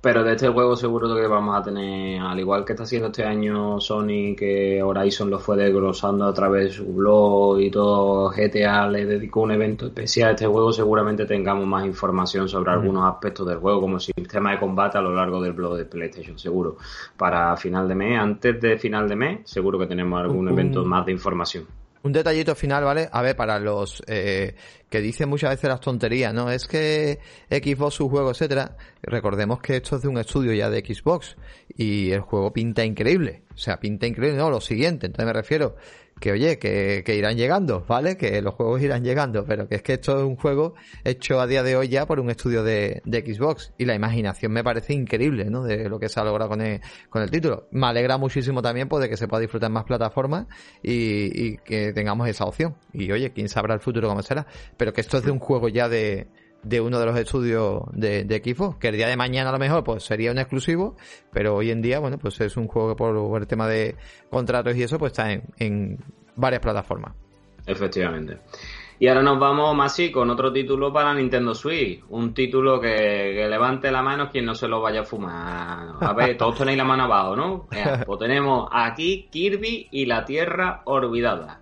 [0.00, 3.24] Pero de este juego seguro que vamos a tener, al igual que está haciendo este
[3.24, 8.86] año Sony, que Horizon lo fue desglosando a través de su blog y todo, GTA
[8.86, 13.48] le dedicó un evento especial a este juego, seguramente tengamos más información sobre algunos aspectos
[13.48, 16.76] del juego, como sistema de combate a lo largo del blog de PlayStation, seguro.
[17.16, 21.06] Para final de mes, antes de final de mes, seguro que tenemos algún evento más
[21.06, 21.77] de información.
[22.08, 23.06] Un detallito final, ¿vale?
[23.12, 24.54] A ver, para los eh,
[24.88, 26.50] que dicen muchas veces las tonterías, ¿no?
[26.50, 27.18] Es que
[27.50, 28.78] Xbox, su juego, etcétera.
[29.02, 31.36] Recordemos que esto es de un estudio ya de Xbox
[31.76, 33.42] y el juego pinta increíble.
[33.54, 35.04] O sea, pinta increíble, no, lo siguiente.
[35.04, 35.76] Entonces me refiero
[36.20, 38.16] que, oye, que, que irán llegando, ¿vale?
[38.16, 41.46] Que los juegos irán llegando, pero que es que esto es un juego hecho a
[41.46, 44.94] día de hoy ya por un estudio de, de Xbox y la imaginación me parece
[44.94, 45.62] increíble, ¿no?
[45.62, 47.68] De lo que se ha logrado con el, con el título.
[47.70, 50.46] Me alegra muchísimo también pues, de que se pueda disfrutar en más plataformas
[50.82, 52.76] y, y que tengamos esa opción.
[52.92, 54.46] Y oye, quién sabrá el futuro cómo será,
[54.76, 56.28] pero que esto es de un juego ya de,
[56.62, 59.58] de uno de los estudios de, de Xbox, que el día de mañana a lo
[59.58, 60.96] mejor pues sería un exclusivo,
[61.32, 63.96] pero hoy en día, bueno, pues es un juego que por el tema de
[64.30, 65.98] contratos y eso, pues está en, en
[66.36, 67.14] varias plataformas.
[67.66, 68.38] Efectivamente.
[69.00, 72.02] Y ahora nos vamos, Masi, con otro título para Nintendo Switch.
[72.08, 75.94] Un título que, que levante la mano quien no se lo vaya a fumar.
[76.00, 77.68] A ver, todos tenéis la mano abajo, ¿no?
[78.06, 81.60] Pues tenemos aquí Kirby y la Tierra Olvidada.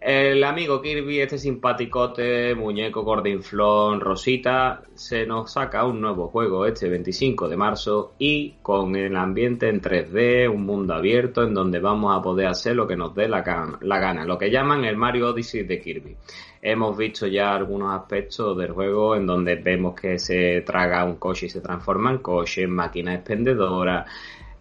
[0.00, 6.88] El amigo Kirby, este simpaticote, muñeco gordinflón, rosita, se nos saca un nuevo juego este
[6.88, 12.16] 25 de marzo y con el ambiente en 3D, un mundo abierto en donde vamos
[12.18, 14.96] a poder hacer lo que nos dé la, gan- la gana, lo que llaman el
[14.96, 16.16] Mario Odyssey de Kirby.
[16.62, 21.44] Hemos visto ya algunos aspectos del juego en donde vemos que se traga un coche
[21.44, 24.06] y se transforma en coche, en máquina expendedora,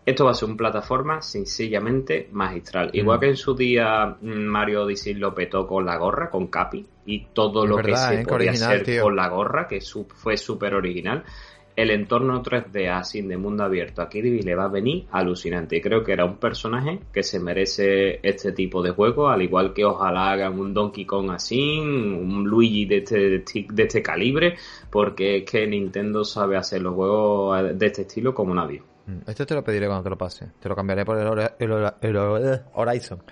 [0.06, 2.90] esto va a ser un plataforma sencillamente magistral.
[2.94, 6.86] Igual que en su día mm, Mario Odyssey lo petó con la gorra, con Capi,
[7.06, 8.18] y todo Es lo verdad, que ¿eh?
[8.18, 9.04] se Qué podía original, hacer tío.
[9.04, 11.24] con la gorra, que su- fue súper original.
[11.76, 15.78] El entorno 3D así de mundo abierto a Kirby le va a venir alucinante.
[15.78, 19.74] Y creo que era un personaje que se merece este tipo de juego, al igual
[19.74, 24.02] que ojalá hagan un Donkey Kong así, un Luigi de este, de este- de este
[24.02, 24.58] calibre,
[24.90, 28.82] porque es que Nintendo sabe hacer los juegos de este estilo como nadie.
[29.10, 30.48] Mm, Esto te lo pediré cuando te lo pase.
[30.60, 33.24] Te lo cambiaré por el, Horizon.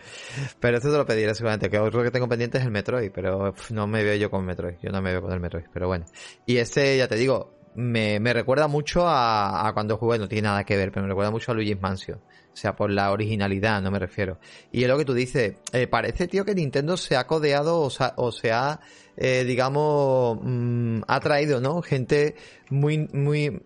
[0.60, 1.70] Pero esto te lo pediré seguramente.
[1.70, 3.12] Que otro que tengo pendiente es el Metroid.
[3.12, 4.76] Pero no me veo yo con Metroid.
[4.82, 5.66] Yo no me veo con el Metroid.
[5.74, 6.06] Pero bueno.
[6.46, 10.18] Y este, ya te digo, me, me recuerda mucho a, a cuando jugué.
[10.18, 12.18] No tiene nada que ver, pero me recuerda mucho a Luigi's Mansion.
[12.20, 14.40] O sea, por la originalidad, no me refiero.
[14.72, 15.56] Y es lo que tú dices.
[15.74, 18.80] eh, parece, tío, que Nintendo se ha codeado o, sea- o se ha,
[19.16, 21.84] eh, digamos, mm, ha traído, ¿no?
[21.84, 22.36] Gente
[22.72, 23.62] muy, muy,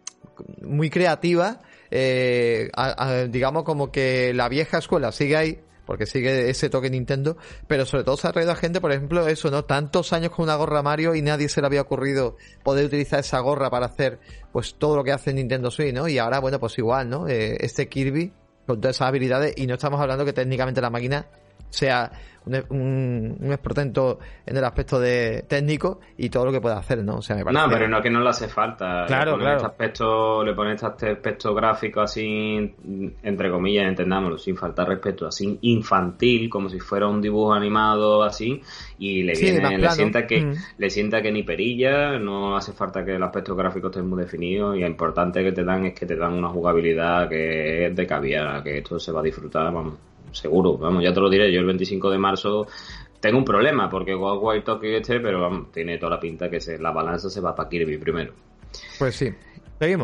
[0.62, 2.70] muy creativa, eh,
[3.30, 7.38] digamos como que la vieja escuela sigue ahí, porque sigue ese toque Nintendo,
[7.68, 9.66] pero sobre todo se ha traído a gente, por ejemplo, eso, ¿no?
[9.66, 13.40] Tantos años con una gorra Mario y nadie se le había ocurrido poder utilizar esa
[13.40, 14.20] gorra para hacer,
[14.54, 16.08] pues, todo lo que hace Nintendo Switch, ¿no?
[16.08, 17.28] Y ahora, bueno, pues igual, ¿no?
[17.28, 18.32] Eh, este Kirby,
[18.66, 21.28] con todas esas habilidades, y no estamos hablando que técnicamente la máquina
[21.72, 22.12] sea
[22.46, 23.52] un, un, un
[24.46, 27.18] en el aspecto de técnico y todo lo que pueda hacer, ¿no?
[27.18, 27.62] O sea, me parece...
[27.62, 29.06] No, pero no que no le hace falta.
[29.06, 29.58] Claro, le ponen claro.
[29.58, 32.74] Este aspecto, le ponen este aspecto gráfico así,
[33.22, 38.60] entre comillas, entendámoslo, sin faltar respeto, así infantil, como si fuera un dibujo animado así,
[38.98, 40.56] y le Sí, viene, le sienta que, Mm.
[40.80, 44.74] le sienta que ni perilla, no hace falta que el aspecto gráfico esté muy definido,
[44.76, 48.08] y lo importante que te dan es que te dan una jugabilidad que es de
[48.08, 49.94] caviar, que esto se va a disfrutar, vamos,
[50.32, 52.68] seguro, vamos, ya te lo diré, yo el 25 de marzo
[53.20, 56.80] tengo un problema, porque Wild Tokyo este, pero vamos, tiene toda la pinta que se,
[56.80, 58.34] la balanza se va para Kirby primero.
[58.98, 59.32] Pues sí.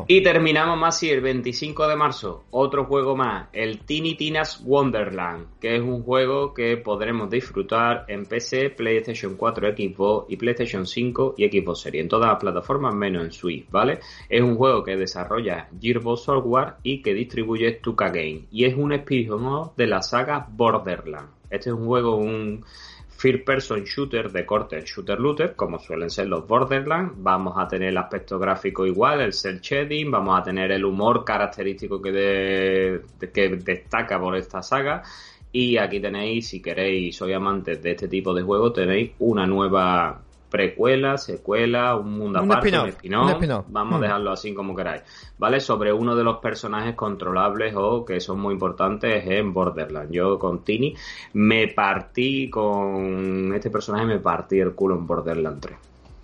[0.07, 5.75] Y terminamos más el 25 de marzo, otro juego más, el Tiny Tina's Wonderland, que
[5.75, 11.47] es un juego que podremos disfrutar en PC, PlayStation 4, Xbox y PlayStation 5 y
[11.47, 13.99] Xbox Series, en todas las plataformas menos en Switch, ¿vale?
[14.27, 18.93] Es un juego que desarrolla Gearbox Software y que distribuye Tuca Game, y es un
[18.93, 21.29] spin-off de la saga Borderland.
[21.51, 22.65] Este es un juego, un
[23.17, 27.13] First Person Shooter de corte Shooter Looter, como suelen ser los Borderlands.
[27.17, 31.25] Vamos a tener el aspecto gráfico igual, el cel shading, vamos a tener el humor
[31.25, 33.01] característico que, de-
[33.33, 35.01] que destaca por esta saga.
[35.51, 40.26] Y aquí tenéis, si queréis, sois amantes de este tipo de juegos, tenéis una nueva
[40.49, 43.65] precuela, secuela, un mundo Un aparte, un spin-off.
[43.69, 44.01] Vamos a Mm.
[44.01, 45.03] dejarlo así como queráis.
[45.37, 45.59] ¿Vale?
[45.59, 50.11] Sobre uno de los personajes controlables o que son muy importantes en Borderlands.
[50.11, 50.95] Yo con Tini
[51.33, 55.77] me partí con este personaje, me partí el culo en Borderlands 3.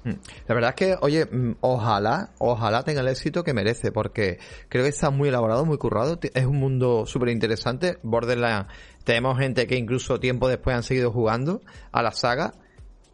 [0.06, 0.12] Mm.
[0.48, 4.84] La verdad es que, oye, mm, ojalá, ojalá tenga el éxito que merece, porque creo
[4.84, 6.20] que está muy elaborado, muy currado.
[6.34, 7.98] Es un mundo súper interesante.
[8.04, 8.68] Borderlands,
[9.06, 11.62] tenemos gente que incluso tiempo después han seguido jugando
[11.92, 12.54] a la saga.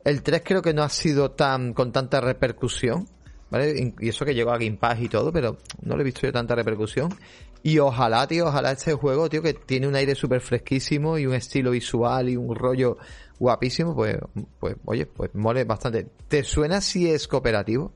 [0.05, 3.07] El 3 creo que no ha sido tan, con tanta repercusión.
[3.51, 3.93] ¿vale?
[3.99, 6.31] Y eso que llegó a Game Pass y todo, pero no le he visto yo
[6.31, 7.09] tanta repercusión.
[7.63, 11.33] Y ojalá, tío, ojalá este juego, tío, que tiene un aire súper fresquísimo y un
[11.33, 12.97] estilo visual y un rollo
[13.37, 14.17] guapísimo, pues,
[14.59, 16.07] pues, oye, pues mole bastante.
[16.27, 17.91] ¿Te suena si es cooperativo?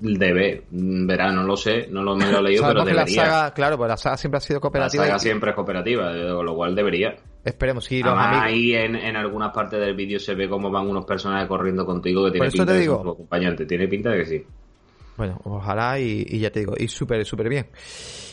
[0.00, 3.24] Debe, verá, no lo sé, no lo, me lo he leído, pero que la debería.
[3.26, 5.04] saga, claro, pues la saga siempre ha sido La cooperativa.
[5.04, 7.16] saga y- siempre es cooperativa, con lo cual debería.
[7.44, 8.44] Esperemos, sí, los Además, amigos.
[8.46, 12.24] ahí en, en algunas partes del vídeo se ve cómo van unos personajes corriendo contigo
[12.26, 12.94] que tiene pinta te de que digo.
[12.96, 13.64] son tu acompañante.
[13.66, 14.44] Tiene pinta de que sí.
[15.16, 17.66] Bueno, ojalá y, y ya te digo, y súper, súper bien.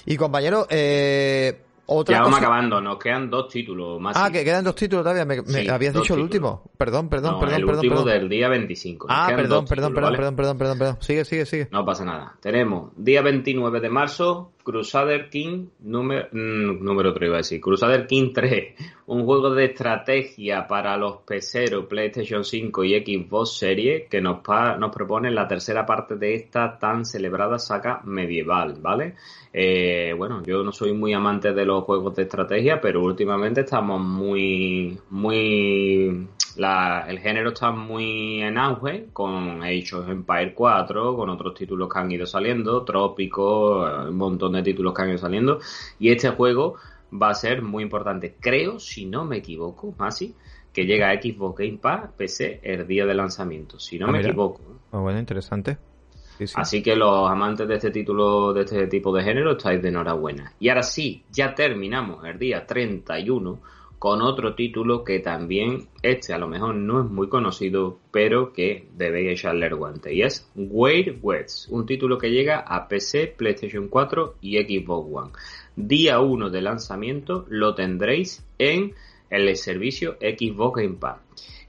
[0.06, 4.16] Y compañero, eh, otra Ya vamos cosa- acabando, nos quedan dos títulos más.
[4.18, 5.26] Ah, que quedan dos títulos todavía.
[5.26, 6.64] Me, me Sí, habías dicho el último.
[6.78, 7.86] Perdón, perdón, No, perdón, el perdón.
[7.86, 8.20] último perdón.
[8.20, 9.08] del día 25.
[9.08, 10.18] Nos Ah, perdón, perdón, títulos, perdón, ¿vale?
[10.18, 10.97] perdón, perdón, perdón, perdón.
[11.01, 11.68] Sigue, sigue, sigue.
[11.72, 12.36] No pasa nada.
[12.41, 17.61] Tenemos día 29 de marzo, Crusader King número, mm, número 3, iba a decir.
[17.61, 18.74] Crusader King 3,
[19.05, 24.76] un juego de estrategia para los PC, PlayStation 5 y Xbox Series que nos, pa-
[24.78, 29.13] nos propone la tercera parte de esta tan celebrada saga medieval, ¿vale?
[29.53, 34.01] Eh, bueno, yo no soy muy amante de los juegos de estrategia, pero últimamente estamos
[34.01, 36.28] muy, muy,
[36.58, 41.89] la, el género está muy en auge con Age of Empire 4, con otros títulos
[41.91, 45.60] que han ido saliendo, Trópico, eh, un montón de títulos que han ido saliendo,
[45.99, 46.76] y este juego
[47.14, 48.36] va a ser muy importante.
[48.39, 50.36] Creo, si no me equivoco, Masi,
[50.74, 54.18] que llega a Xbox Game Pass, PC, el día de lanzamiento, si no Ah, me
[54.18, 54.30] mira.
[54.30, 54.62] equivoco.
[54.91, 55.78] Muy bueno, interesante.
[56.38, 56.53] Sí, sí.
[56.58, 60.51] Así que los amantes de este título, de este tipo de género, estáis de enhorabuena.
[60.60, 63.62] Y ahora sí, ya terminamos el día 31
[64.06, 68.88] con otro título que también, este a lo mejor no es muy conocido, pero que
[68.95, 70.14] debéis echarle el guante.
[70.14, 75.32] Y es Wade West, un título que llega a PC, PlayStation 4 y Xbox One.
[75.76, 78.93] Día 1 de lanzamiento lo tendréis en
[79.32, 81.18] el servicio Xbox Game Pass.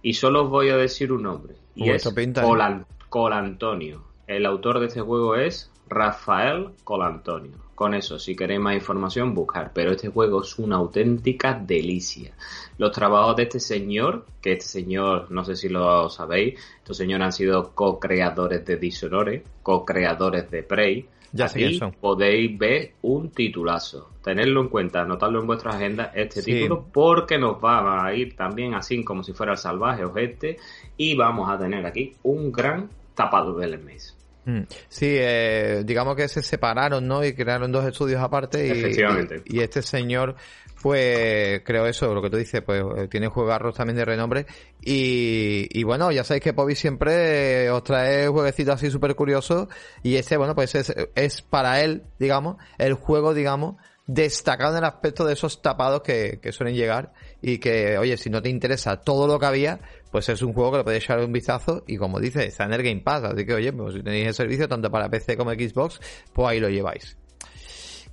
[0.03, 1.55] Y solo os voy a decir un nombre.
[1.75, 2.33] Y es ¿eh?
[2.43, 4.03] Colan- Colantonio.
[4.27, 7.53] El autor de este juego es Rafael Colantonio.
[7.75, 9.71] Con eso, si queréis más información, buscar.
[9.75, 12.33] Pero este juego es una auténtica delicia.
[12.79, 17.25] Los trabajos de este señor, que este señor, no sé si lo sabéis, estos señores
[17.27, 21.07] han sido co-creadores de Dishonored, co-creadores de Prey.
[21.33, 21.93] Ya sé son.
[22.01, 24.11] podéis ver un titulazo.
[24.25, 26.53] Tenedlo en cuenta, anotadlo en vuestra agenda este Sí.
[26.53, 30.57] título porque nos va a ir también así como si fuera el salvaje o este
[30.97, 34.17] y vamos a tener aquí un gran tapado del mes.
[34.47, 34.61] Mm.
[34.89, 37.25] Sí, eh, digamos que se separaron, ¿no?
[37.25, 38.65] Y crearon dos estudios aparte.
[38.65, 39.43] Y, Efectivamente.
[39.45, 40.37] Y, y este señor,
[40.81, 44.47] pues, creo eso, lo que tú dices, pues, eh, tiene juegarros también de renombre.
[44.81, 49.67] Y, y bueno, ya sabéis que Pobi siempre eh, os trae jueguecitos así súper curiosos.
[50.05, 53.75] Y este, bueno, pues es, es para él, digamos, el juego, digamos,
[54.07, 58.31] destacado en el aspecto de esos tapados que, que suelen llegar y que, oye, si
[58.31, 59.81] no te interesa todo lo que había,
[60.17, 62.73] pues es un juego que le podéis echar un vistazo y como dice, está en
[62.73, 65.53] el Game Pass, así que, oye, pues si tenéis el servicio tanto para PC como
[65.53, 66.01] Xbox,
[66.33, 67.19] pues ahí lo lleváis.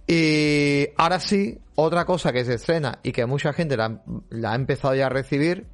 [0.06, 4.02] Y ahora sí, otra cosa que se estrena y que mucha gente la,
[4.32, 5.66] la ha empezado ya a recibir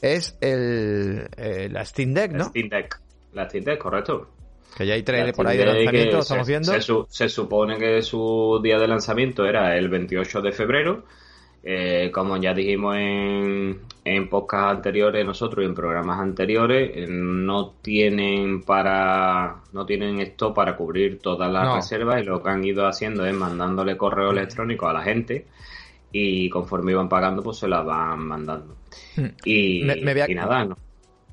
[0.00, 2.44] es el, eh, la Steam Deck, La ¿no?
[2.46, 3.00] Steam Deck.
[3.32, 4.32] La Steam Deck, correcto.
[4.76, 7.06] Que ya hay trailer por ahí de lanzamiento, lo estamos viendo.
[7.08, 11.04] Se supone que su día de lanzamiento era el 28 de febrero.
[11.64, 17.74] Eh, como ya dijimos en, en podcast anteriores nosotros y en programas anteriores, eh, no
[17.80, 21.76] tienen para no tienen esto para cubrir todas las No.
[21.76, 25.46] reservas y lo que han ido haciendo es mandándole correo electrónico a la gente
[26.10, 28.74] y conforme iban pagando pues se la van mandando.
[29.44, 29.86] Y, Hmm.
[29.86, 30.76] Me- me voy a- y nada, no.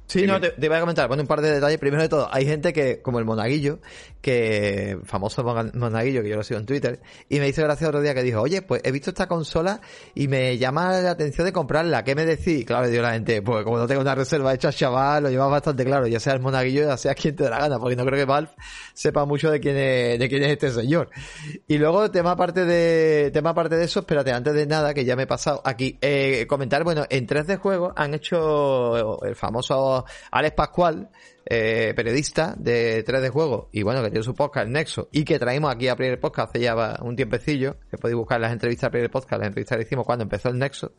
[0.05, 1.77] Sí, no, te, te voy a comentar, bueno, un par de detalles.
[1.77, 3.77] Primero de todo, hay gente que, como el Monaguillo,
[4.21, 6.99] que, famoso Mona- Monaguillo, que yo lo sigo en Twitter,
[7.29, 9.79] y me hizo gracia otro día que dijo, oye, pues he visto esta consola
[10.15, 12.65] y me llama la atención de comprarla, ¿qué me decís?
[12.65, 15.85] Claro, le la gente, pues como no tengo una reserva hecha, chaval, lo llevas bastante
[15.85, 18.17] claro, ya sea el Monaguillo, ya sea quien te dé la gana, porque no creo
[18.17, 18.49] que Valve
[18.93, 21.09] sepa mucho de quién es, de quién es este señor.
[21.67, 25.15] Y luego, tema aparte de, tema aparte de eso, espérate, antes de nada, que ya
[25.15, 30.55] me he pasado aquí, eh, comentar, bueno, en 3D Juegos han hecho el famoso Alex
[30.55, 31.09] Pascual,
[31.51, 35.39] eh, periodista de 3D Juegos, y bueno, que tiene su podcast, el Nexo, y que
[35.39, 38.91] traímos aquí a Primer Podcast hace ya un tiempecillo, que podéis buscar las entrevistas a
[38.91, 40.93] Primer Podcast, las entrevistas que hicimos cuando empezó el Nexo.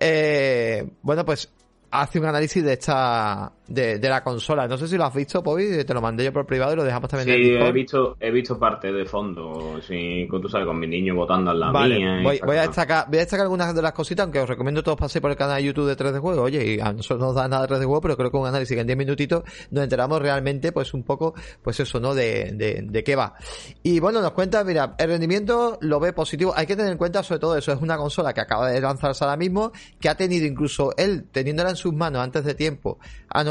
[0.00, 1.48] Eh, bueno, pues
[1.92, 4.68] hace un análisis de esta, de, de la consola.
[4.68, 6.84] No sé si lo has visto, Pobi, te lo mandé yo por privado y lo
[6.84, 7.68] dejamos también en el Discord.
[7.68, 11.52] he visto, he visto parte de fondo, sí, con, tú sabes, con mi niño votando
[11.52, 12.38] en la Vale, mía.
[12.44, 15.20] voy, a destacar, voy a destacar algunas de las cositas, aunque os recomiendo todos paséis
[15.22, 16.42] por el canal de YouTube de 3D Juego.
[16.42, 18.46] Oye, y a nosotros no nos da nada de 3D Juego, pero creo que un
[18.46, 22.14] análisis que en 10 minutitos nos enteramos realmente, pues un poco, pues eso, ¿no?
[22.14, 23.34] De, de, de qué va.
[23.82, 26.52] Y bueno, nos cuenta, mira, el rendimiento lo ve positivo.
[26.54, 29.24] Hay que tener en cuenta sobre todo eso, es una consola que acaba de lanzarse
[29.24, 32.98] ahora mismo, que ha tenido incluso él, teniéndola en sus manos antes de tiempo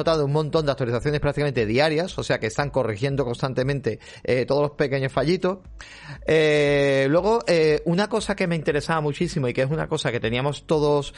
[0.03, 4.61] notado un montón de actualizaciones prácticamente diarias, o sea que están corrigiendo constantemente eh, todos
[4.61, 5.59] los pequeños fallitos.
[6.25, 10.19] Eh, luego, eh, una cosa que me interesaba muchísimo y que es una cosa que
[10.19, 11.13] teníamos todos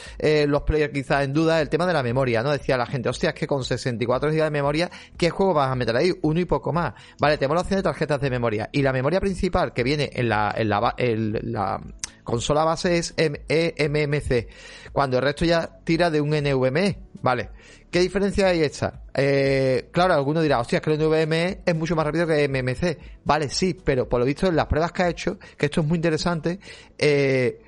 [0.48, 2.52] los players quizás en duda, el tema de la memoria, ¿no?
[2.52, 5.76] Decía la gente, hostia, es que con 64 GB de memoria, ¿qué juego vas a
[5.76, 6.12] meter ahí?
[6.22, 6.94] Uno y poco más.
[7.20, 8.70] Vale, tenemos la opción de tarjetas de memoria.
[8.72, 11.82] Y la memoria principal que viene en la, en la, en la
[12.24, 14.48] consola base es M- eMMC,
[14.92, 17.50] cuando el resto ya tira de un NVMe, ¿vale?
[17.90, 19.02] ¿Qué diferencia hay esta?
[19.12, 23.24] Eh, claro, alguno dirá, hostia, es que el NVMe es mucho más rápido que MMC.
[23.24, 25.88] Vale, sí, pero por lo visto en las pruebas que ha hecho, que esto es
[25.88, 26.60] muy interesante,
[27.00, 27.60] eh,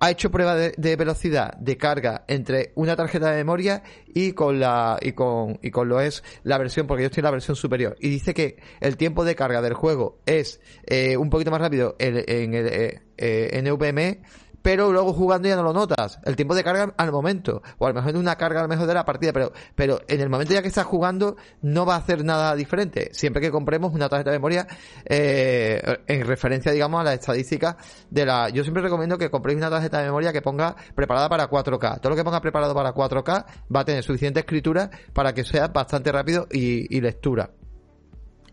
[0.00, 4.98] ha hecho prueba de, velocidad de carga entre una tarjeta de memoria y con la
[5.00, 7.96] y con y con lo es la versión porque yo estoy en la versión superior
[7.98, 11.96] y dice que el tiempo de carga del juego es eh, un poquito más rápido
[11.98, 14.20] en, en el eh, eh, NVMe
[14.66, 16.18] pero luego jugando ya no lo notas.
[16.24, 17.62] El tiempo de carga al momento.
[17.78, 20.20] O a lo mejor en una carga a mejor de la partida, pero, pero en
[20.20, 23.10] el momento ya que estás jugando no va a hacer nada diferente.
[23.12, 24.66] Siempre que compremos una tarjeta de memoria,
[25.04, 27.76] eh, en referencia, digamos, a las estadísticas
[28.10, 28.48] de la...
[28.48, 32.00] Yo siempre recomiendo que compréis una tarjeta de memoria que ponga preparada para 4K.
[32.00, 35.68] Todo lo que ponga preparado para 4K va a tener suficiente escritura para que sea
[35.68, 37.50] bastante rápido y, lectura.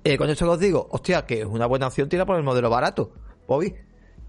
[0.03, 2.69] Eh, con que os digo, hostia, que es una buena opción tira por el modelo
[2.69, 3.13] barato,
[3.47, 3.73] Bobby.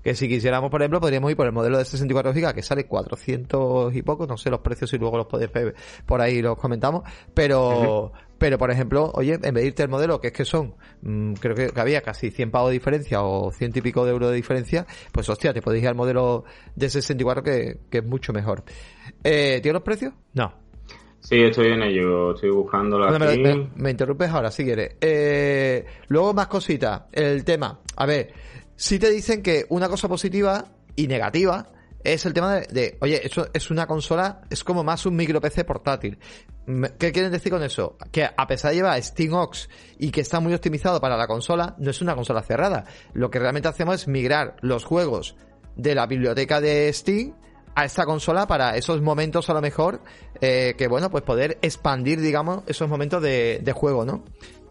[0.04, 2.84] Que si quisiéramos, por ejemplo, podríamos ir por el modelo de 64 GB, que sale
[2.86, 5.74] 400 y poco, no sé los precios y luego los podéis ver
[6.06, 7.02] por ahí los comentamos,
[7.32, 10.74] pero, pero por ejemplo, oye, en vez de irte el modelo, que es que son,
[11.02, 14.28] mm, creo que, había casi 100 pavos de diferencia o 100 y pico de euros
[14.28, 16.44] de diferencia, pues hostia, te podéis ir al modelo
[16.76, 18.62] de 64 que, que es mucho mejor.
[19.24, 20.12] Eh, ¿Tiene los precios?
[20.34, 20.52] No.
[21.20, 23.40] Sí, estoy en ello, estoy buscándolo Bueno, me, aquí.
[23.42, 24.96] me- me interrumpes ahora, si quieres.
[25.00, 27.04] Eh, luego más cositas.
[27.12, 27.80] El tema.
[27.96, 28.30] A ver,
[28.76, 30.66] si te dicen que una cosa positiva
[30.96, 31.70] y negativa
[32.02, 35.64] es el tema de, oye, eso es una consola, es como más un micro PC
[35.64, 36.18] portátil.
[36.98, 37.96] ¿Qué quieren decir con eso?
[38.12, 39.68] Que a pesar de llevar SteamOx
[39.98, 42.84] y que está muy optimizado para la consola, no es una consola cerrada.
[43.14, 45.36] Lo que realmente hacemos es migrar los juegos
[45.76, 47.34] de la biblioteca de Steam
[47.74, 50.00] a esta consola para esos momentos a lo mejor
[50.40, 54.22] eh, que bueno pues poder expandir digamos esos momentos de juego no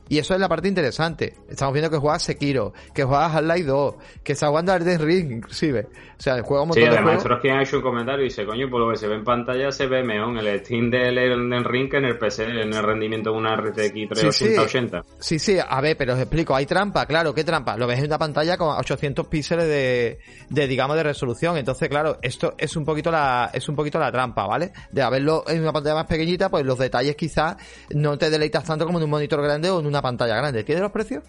[0.10, 3.96] y eso es la parte interesante estamos viendo que juega Sekiro que juega Half-Life 2
[4.24, 5.88] que está jugando Elden Ring inclusive
[6.18, 8.30] o sea juega un montón Sí, de además, juegos Trotsky ha hecho un comentario y
[8.30, 10.90] dice, coño, por lo que se ve en pantalla se ve mejor en el Steam
[10.90, 15.04] del Elden Ring que en el PC, en el rendimiento de una RTX Sí, 380-80.
[15.20, 17.78] Sí, sí, a ver, pero os explico, hay trampa, claro, ¿qué trampa?
[17.78, 22.18] Lo ves en una pantalla con 800 píxeles de, de, digamos, de resolución, entonces, claro,
[22.22, 24.72] esto es un poquito la, es un poquito la trampa, ¿vale?
[24.92, 27.56] De haberlo en una pantalla más pequeñita, pues los detalles quizás
[27.92, 30.64] no te deleitas tanto como en un monitor grande o en una pantalla grande.
[30.64, 31.24] ¿Tienes los precios?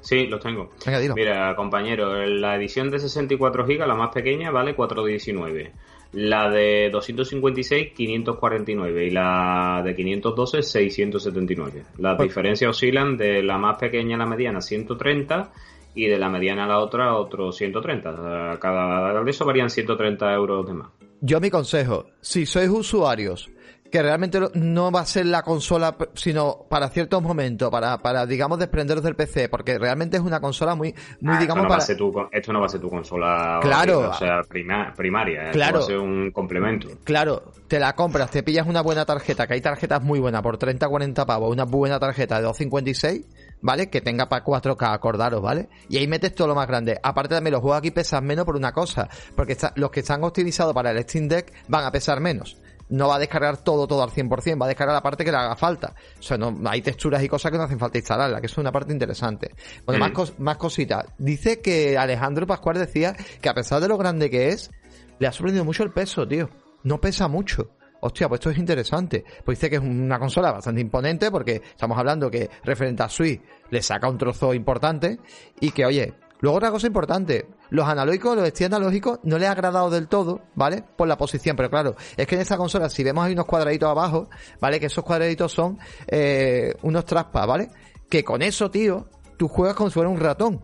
[0.00, 0.70] Sí, los tengo.
[0.84, 1.14] Venga, dilo.
[1.14, 5.72] Mira, compañero, la edición de 64 GB, la más pequeña, vale 419.
[6.12, 9.06] La de 256, 549.
[9.06, 11.82] Y la de 512, 679.
[11.98, 15.50] Las Pues- diferencias oscilan de la más pequeña a la mediana, 130.
[15.94, 18.10] Y de la mediana a la otra, otro 130.
[18.10, 20.88] O sea, Cada de eso varían 130 euros de más.
[21.22, 23.48] Yo mi consejo, si sois usuarios
[23.96, 28.58] que realmente no va a ser la consola, sino para ciertos momentos, para, para digamos,
[28.58, 31.78] desprenderos del PC, porque realmente es una consola muy, muy Ah, digamos, esto, no va
[31.78, 32.28] para...
[32.28, 34.10] tu, esto no va a ser tu consola Claro.
[34.10, 35.44] o sea, prima- primaria.
[35.44, 35.78] esto Claro.
[35.78, 36.88] va a ser un complemento.
[37.04, 40.58] Claro, te la compras, te pillas una buena tarjeta, que hay tarjetas muy buenas por
[40.58, 43.24] 30, 40 pavos, una buena tarjeta de 256,
[43.62, 43.88] ¿vale?
[43.88, 45.70] Que tenga para 4K, acordaros, ¿vale?
[45.88, 47.00] Y ahí metes todo lo más grande.
[47.02, 50.22] Aparte también los juegos aquí pesan menos por una cosa, porque está- los que están
[50.22, 52.58] optimizados para el Steam Deck van a pesar menos.
[52.88, 55.36] No va a descargar todo, todo al 100%, va a descargar la parte que le
[55.36, 55.94] haga falta.
[56.18, 58.58] O sea, no, hay texturas y cosas que no hacen falta instalarla, que eso es
[58.58, 59.50] una parte interesante.
[59.84, 60.14] Bueno, más, Mm.
[60.14, 61.06] cos- más cositas.
[61.18, 64.70] Dice que Alejandro Pascual decía que a pesar de lo grande que es,
[65.18, 66.48] le ha sorprendido mucho el peso, tío.
[66.84, 67.70] No pesa mucho.
[68.00, 69.24] Hostia, pues esto es interesante.
[69.44, 73.40] Pues dice que es una consola bastante imponente porque estamos hablando que referente a Switch
[73.70, 75.18] le saca un trozo importante
[75.60, 79.52] y que, oye, luego otra cosa importante, los analógicos, los stick analógicos no le ha
[79.52, 80.82] agradado del todo, ¿vale?
[80.96, 83.88] Por la posición, pero claro, es que en esta consola si vemos hay unos cuadraditos
[83.90, 84.28] abajo,
[84.60, 84.78] ¿vale?
[84.80, 85.78] Que esos cuadraditos son
[86.08, 87.68] eh, unos traspas, ¿vale?
[88.08, 90.60] Que con eso, tío, tú juegas como si fuera un ratón.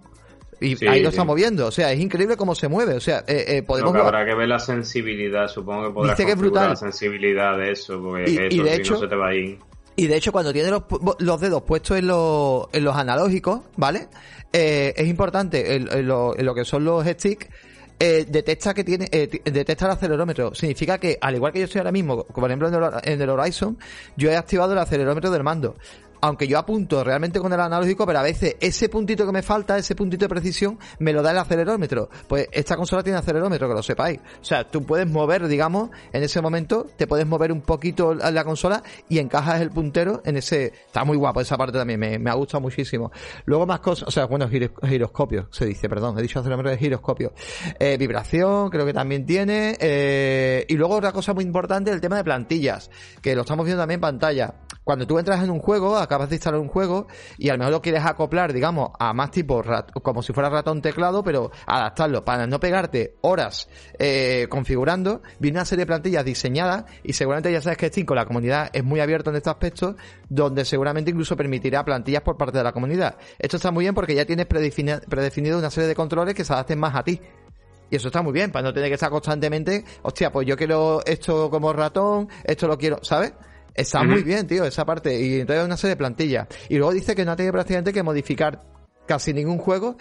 [0.61, 1.17] Y Sí, ahí lo sí.
[1.17, 3.95] está moviendo, o sea, es increíble cómo se mueve, o sea, eh, eh, podemos Lo
[3.95, 6.69] que jugar- habrá que ver la sensibilidad, supongo que podrás que es brutal.
[6.69, 9.17] la sensibilidad de eso, porque Y- que y eso de si hecho- no se te
[9.17, 9.59] va a ir.
[10.03, 10.83] Y de hecho, cuando tiene los,
[11.21, 14.09] los dedos puestos en, los en los analógicos, ¿vale?
[14.53, 17.47] Eh, es importante, en, lo, lo que son los sticks,
[18.01, 20.57] eh, detecta que tiene, eh, detecta el acelerómetro.
[20.57, 23.79] Significa que, al igual que yo estoy ahora mismo, por ejemplo en el Horizon,
[24.17, 25.77] yo he activado el acelerómetro del mando.
[26.23, 29.77] Aunque yo apunto realmente con el analógico, pero a veces ese puntito que me falta,
[29.77, 32.09] ese puntito de precisión, me lo da el acelerómetro.
[32.29, 34.21] Pues esta consola tiene acelerómetro, que lo sepáis.
[34.41, 38.45] O sea, tú puedes mover, digamos, en ese momento, te puedes mover un poquito la
[38.45, 40.67] consola y encajas el puntero en ese...
[40.87, 43.11] Está muy guapo esa parte también, me, me ha gustado muchísimo.
[43.45, 46.79] Luego más cosas, o sea, bueno, giro- giroscopio, se dice, perdón, he dicho acelerómetro de
[46.79, 47.33] giroscopio.
[47.79, 49.77] Eh, vibración, creo que también tiene.
[49.81, 53.83] eh, y luego otra cosa muy importante, el tema de plantillas, que lo estamos viendo
[53.83, 54.55] también en pantalla.
[54.85, 57.07] Cuando tú entras en un juego, acabas de instalar un juego
[57.39, 59.63] y a lo mejor lo quieres acoplar, digamos, a más tipo
[60.03, 65.65] como si fuera ratón teclado, pero adaptarlo para no pegarte horas eh, configurando, viene una
[65.65, 69.31] serie de plantillas diseñadas y seguramente ya sabes que Steam la comunidad es muy abierto
[69.31, 69.97] en este aspecto,
[70.29, 73.17] donde seguramente incluso permitirá plantillas por parte de la comunidad.
[73.39, 76.53] Esto está muy bien porque ya tienes predefini- predefinido una serie de controles que se
[76.53, 77.21] adapten más a ti.
[77.91, 81.01] Y eso está muy bien, para no tener que estar constantemente, hostia, pues yo quiero
[81.05, 83.35] esto como ratón, esto lo quiero, ¿sabes?
[83.75, 85.19] Está muy bien, tío, esa parte.
[85.19, 86.47] Y entonces una serie de plantillas.
[86.69, 88.61] Y luego dice que no ha tenido prácticamente que modificar
[89.07, 89.97] casi ningún juego.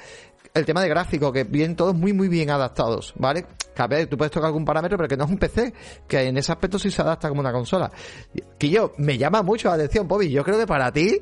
[0.53, 3.45] El tema de gráfico, que vienen todos muy, muy bien adaptados, ¿vale?
[3.73, 5.73] Que a ver, tú puedes tocar algún parámetro, pero que no es un PC,
[6.09, 7.89] que en ese aspecto sí se adapta como una consola.
[8.59, 10.29] Que yo, me llama mucho la atención, Bobby.
[10.29, 11.21] Yo creo que para ti,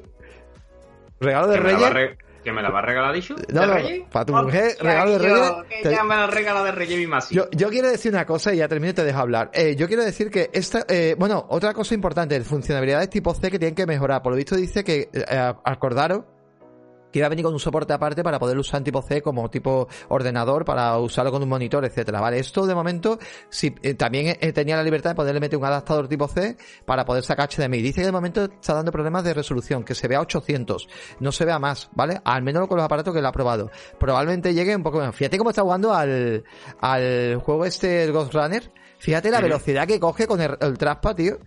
[1.19, 2.17] regalo de ¿Que me, la va a Reyes.
[2.17, 2.17] re-
[2.49, 3.35] ¿Que me la va a regalar dicho?
[3.53, 4.01] No, ¿De no, Reyes?
[4.11, 7.07] para tu mujer, regalo de Reyes, Que te- ya me la regala de Reyes mi.
[7.35, 9.51] Yo, yo quiero decir una cosa y ya termino y te dejo hablar.
[9.53, 13.59] Eh, yo quiero decir que esta, eh, bueno, otra cosa importante, funcionalidades tipo C que
[13.59, 14.23] tienen que mejorar.
[14.23, 16.23] Por lo visto dice que, eh, acordaros,
[17.11, 19.49] que iba a venir con un soporte aparte para poder usar en tipo C como
[19.49, 22.39] tipo ordenador para usarlo con un monitor, etcétera, ¿vale?
[22.39, 23.17] Esto de momento
[23.49, 26.55] sí, eh, también eh, tenía la libertad de poderle meter un adaptador tipo C
[26.85, 27.81] para poder sacar HDMI.
[27.81, 30.87] Dice que de momento está dando problemas de resolución, que se vea 800,
[31.19, 32.19] no se vea más, ¿vale?
[32.23, 33.71] Al menos con los aparatos que lo ha probado.
[33.99, 35.15] Probablemente llegue un poco menos.
[35.15, 36.43] Fíjate cómo está jugando al,
[36.79, 38.71] al juego este, el Ghost Runner.
[38.99, 41.37] Fíjate la velocidad que coge con el, el traspa, tío.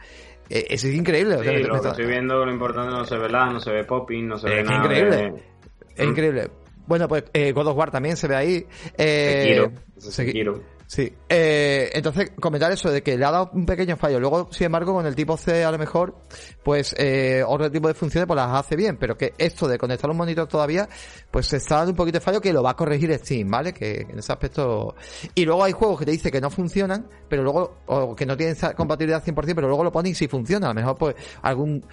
[0.49, 1.37] Eh, es increíble.
[1.37, 3.85] o sea, lo que estoy viendo, lo importante no se ve la, no se ve
[3.85, 4.85] popping, no se ve Es nada.
[4.85, 5.17] increíble.
[5.17, 5.52] de-
[5.97, 6.11] Es Mm.
[6.11, 6.51] increíble.
[6.87, 8.67] Bueno, pues eh, God of War también se ve ahí.
[8.99, 9.69] Eh,
[9.99, 10.61] Sekiro.
[10.89, 11.11] Sí.
[11.29, 14.21] Eh, entonces, comentar eso de que le ha dado un pequeño fallo.
[14.21, 16.15] Luego, sin embargo, con el tipo C a lo mejor,
[16.63, 18.99] pues eh, otro tipo de funciones pues las hace bien.
[18.99, 20.87] Pero que esto de conectar un monitor todavía,
[21.31, 23.73] pues se está dando un poquito de fallo que lo va a corregir Steam, ¿vale?
[23.73, 24.95] Que en ese aspecto...
[25.35, 28.37] Y luego hay juegos que te dice que no funcionan, pero luego, o que no
[28.37, 30.67] tienen esa compatibilidad 100%, pero luego lo ponen y sí funciona.
[30.67, 31.87] A lo mejor pues algún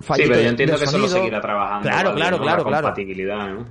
[0.00, 1.18] Sí, pero yo entiendo que eso lo sonido.
[1.18, 1.88] seguirá trabajando.
[1.88, 2.20] Claro, ¿vale?
[2.20, 2.42] claro, ¿no?
[2.42, 2.82] claro, La claro.
[2.84, 3.66] compatibilidad, ¿no?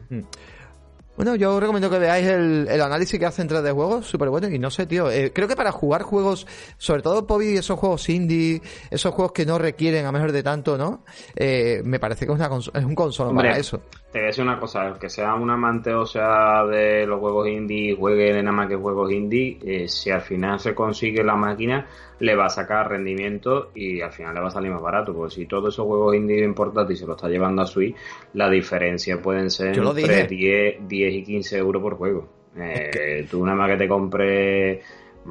[1.15, 4.49] Bueno, yo os recomiendo que veáis el, el análisis que hacen 3D juegos, súper bueno.
[4.49, 6.45] Y no sé, tío, eh, creo que para jugar juegos,
[6.78, 8.61] sobre todo Pobi, esos juegos indie,
[8.91, 11.03] esos juegos que no requieren a mejor de tanto, ¿no?
[11.36, 13.82] Eh, me parece que es, una es un console Hombre, para eso.
[14.12, 17.20] Te voy a decir una cosa, el que sea un amante o sea de los
[17.20, 21.36] juegos indie, juegue nada más que juegos indie, eh, si al final se consigue la
[21.36, 21.86] máquina,
[22.20, 25.36] le va a sacar rendimiento y al final le va a salir más barato, porque
[25.36, 27.95] si todos esos juegos indie bien portátiles se lo está llevando a Switch,
[28.34, 30.28] la diferencia pueden ser entre dije.
[30.28, 32.30] 10, 10 y 15 euros por juego.
[32.55, 34.80] Eh, Tú nada más que te compres,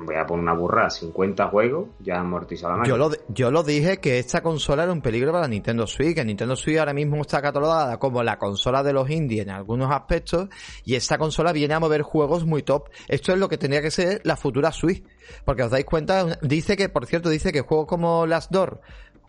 [0.05, 2.97] voy a poner una burra, 50 juegos, ya amortiza la máquina.
[2.97, 6.25] Yo lo, yo lo dije que esta consola era un peligro para Nintendo Switch, que
[6.25, 10.49] Nintendo Switch ahora mismo está catalogada como la consola de los indie en algunos aspectos,
[10.85, 12.91] y esta consola viene a mover juegos muy top.
[13.09, 15.03] Esto es lo que tendría que ser la futura Switch,
[15.45, 18.81] porque os dais cuenta, dice que, por cierto, dice que juegos como Last Door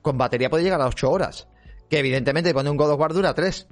[0.01, 1.47] con batería puede llegar a 8 horas,
[1.89, 3.67] que evidentemente pone un God of War dura 3,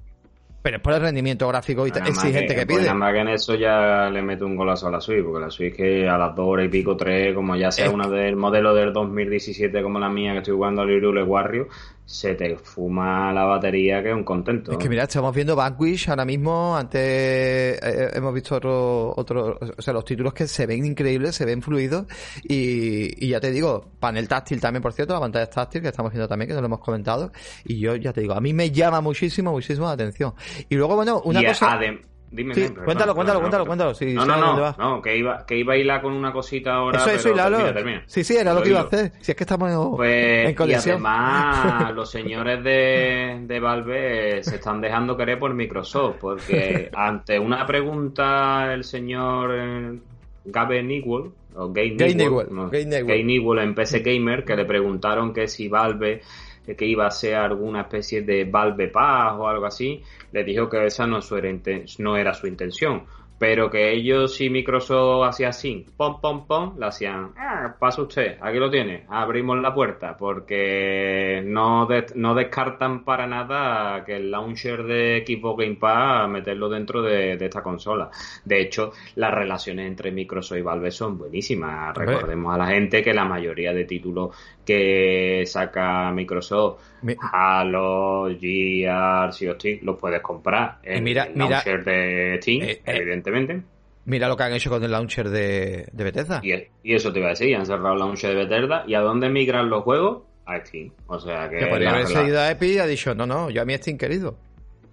[0.65, 2.87] pero es por el rendimiento gráfico y exigente que, pues pide.
[2.87, 5.51] nada más que en eso ya le meto un golazo a la Switch, porque la
[5.51, 8.35] Switch que a las dos horas y pico, tres, como ya sea Es una del
[8.35, 11.67] modelo del 2017 como la mía que estoy jugando al Irule Warrior,
[12.05, 14.71] se te fuma la batería que es un contento.
[14.71, 19.81] Es que mira, estamos viendo Vanquish ahora mismo, antes eh, hemos visto otro, otro, o
[19.81, 22.05] sea, los títulos que se ven increíbles, se ven fluidos
[22.43, 26.11] y, y ya te digo, panel táctil también, por cierto, la pantalla táctil que estamos
[26.11, 27.31] viendo también, que no lo hemos comentado
[27.63, 30.33] y yo ya te digo, a mí me llama muchísimo, muchísimo la atención.
[30.69, 31.79] Y luego, bueno, una Y cosa...
[31.79, 32.01] adem-
[32.31, 33.67] Dime, Sí, dime, perdón, cuéntalo, cuéntalo, perdón, cuéntalo, perdón.
[33.67, 34.75] cuéntalo, sí, no, no, no, va.
[34.77, 36.99] no, que iba, que iba a hilar con una cosita ahora.
[36.99, 37.57] eso, eso, pero hilalo.
[37.57, 38.03] termina, termina.
[38.07, 39.11] Sí, sí, era lo que iba a hacer.
[39.21, 40.93] Si es que estamos Pues, en y conexión.
[40.95, 47.65] además, los señores de, de Valve se están dejando querer por Microsoft, porque ante una
[47.65, 49.99] pregunta, el señor eh,
[50.45, 53.05] Gabe Newell, o Gabe Newell, Newell, no, Gabe Newell.
[53.07, 56.21] Gabe Newell en PC Gamer, que le preguntaron que si Valve
[56.67, 60.01] eh, que iba a ser alguna especie de Valve Pass o algo así,
[60.31, 61.19] le dijo que esa no,
[61.99, 63.05] no era su intención.
[63.37, 68.37] Pero que ellos si Microsoft hacía así, pom, pom, pom, le hacían, ah, pasa usted,
[68.41, 74.31] aquí lo tiene, abrimos la puerta, porque no, des- no descartan para nada que el
[74.31, 78.09] launcher de Xbox Game Pass meterlo dentro de, de esta consola.
[78.43, 81.95] De hecho, las relaciones entre Microsoft y Valve son buenísimas.
[81.95, 89.31] Recordemos a la gente que la mayoría de títulos que saca Microsoft, Mi- Halo, Gear,
[89.33, 92.81] Sea of los puedes comprar en mira- el mira- launcher de Steam, Eh, eh.
[92.85, 93.61] evidentemente.
[94.05, 96.39] Mira lo que han hecho con el launcher de, de Bethesda.
[96.43, 96.51] Y,
[96.83, 98.83] y eso te iba a decir, han cerrado el launcher de Bethesda.
[98.87, 100.23] ¿Y a dónde migran los juegos?
[100.45, 100.91] A Steam.
[101.07, 103.61] O sea que Que podría haber seguido a Epic y ha dicho, no, no, yo
[103.61, 104.35] a mi Steam querido.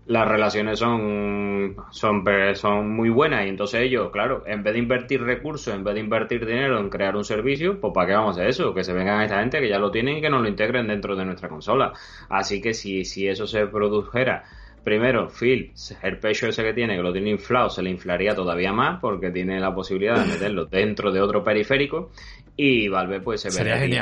[0.06, 2.24] Las relaciones son, son,
[2.54, 6.00] son muy buenas y entonces ellos, claro, en vez de invertir recursos, en vez de
[6.00, 8.74] invertir dinero en crear un servicio, pues ¿para qué vamos a eso?
[8.74, 11.14] Que se vengan esta gente que ya lo tienen y que nos lo integren dentro
[11.14, 11.92] de nuestra consola.
[12.28, 14.44] Así que si, si eso se produjera
[14.82, 15.72] Primero, Phil,
[16.02, 19.30] el pecho ese que tiene, que lo tiene inflado, se le inflaría todavía más porque
[19.30, 22.10] tiene la posibilidad de meterlo dentro de otro periférico
[22.56, 23.50] y Valve pues se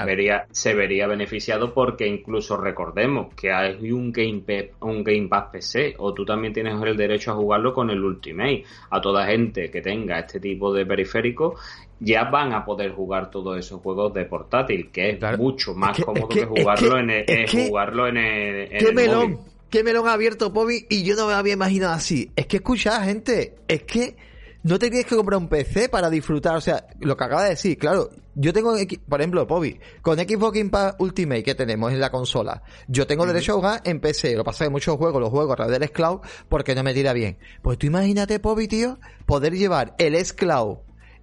[0.05, 4.43] vería, se vería beneficiado porque incluso recordemos que hay un Game,
[4.81, 8.65] un Game Pass PC o tú también tienes el derecho a jugarlo con el Ultimate.
[8.91, 11.55] A toda gente que tenga este tipo de periférico
[12.01, 15.39] ya van a poder jugar todos esos juegos de portátil, que es Claro.
[15.39, 17.69] mucho más Es que- cómodo es que, que- es jugarlo que- en el, es que-
[17.69, 19.31] jugarlo en el, en ¡Qué el melón!
[19.33, 19.39] móvil.
[19.71, 20.87] ¡Qué melón ha abierto, Pobi!
[20.91, 22.33] Y yo no me había imaginado así.
[22.35, 24.17] Es que escucha, gente, es que
[24.63, 26.57] no te tienes que comprar un PC para disfrutar.
[26.57, 28.75] O sea, lo que acaba de decir, claro, yo tengo,
[29.09, 33.27] por ejemplo, Pobi, con Xbox Game Pass Ultimate que tenemos en la consola, yo tengo
[33.27, 34.37] derecho a jugar en PC.
[34.37, 37.13] Lo pasa que muchos juegos los juego a través del Xcloud porque no me tira
[37.13, 37.39] bien.
[37.63, 40.79] Pues tú imagínate, Pobi, tío, poder llevar el Xcloud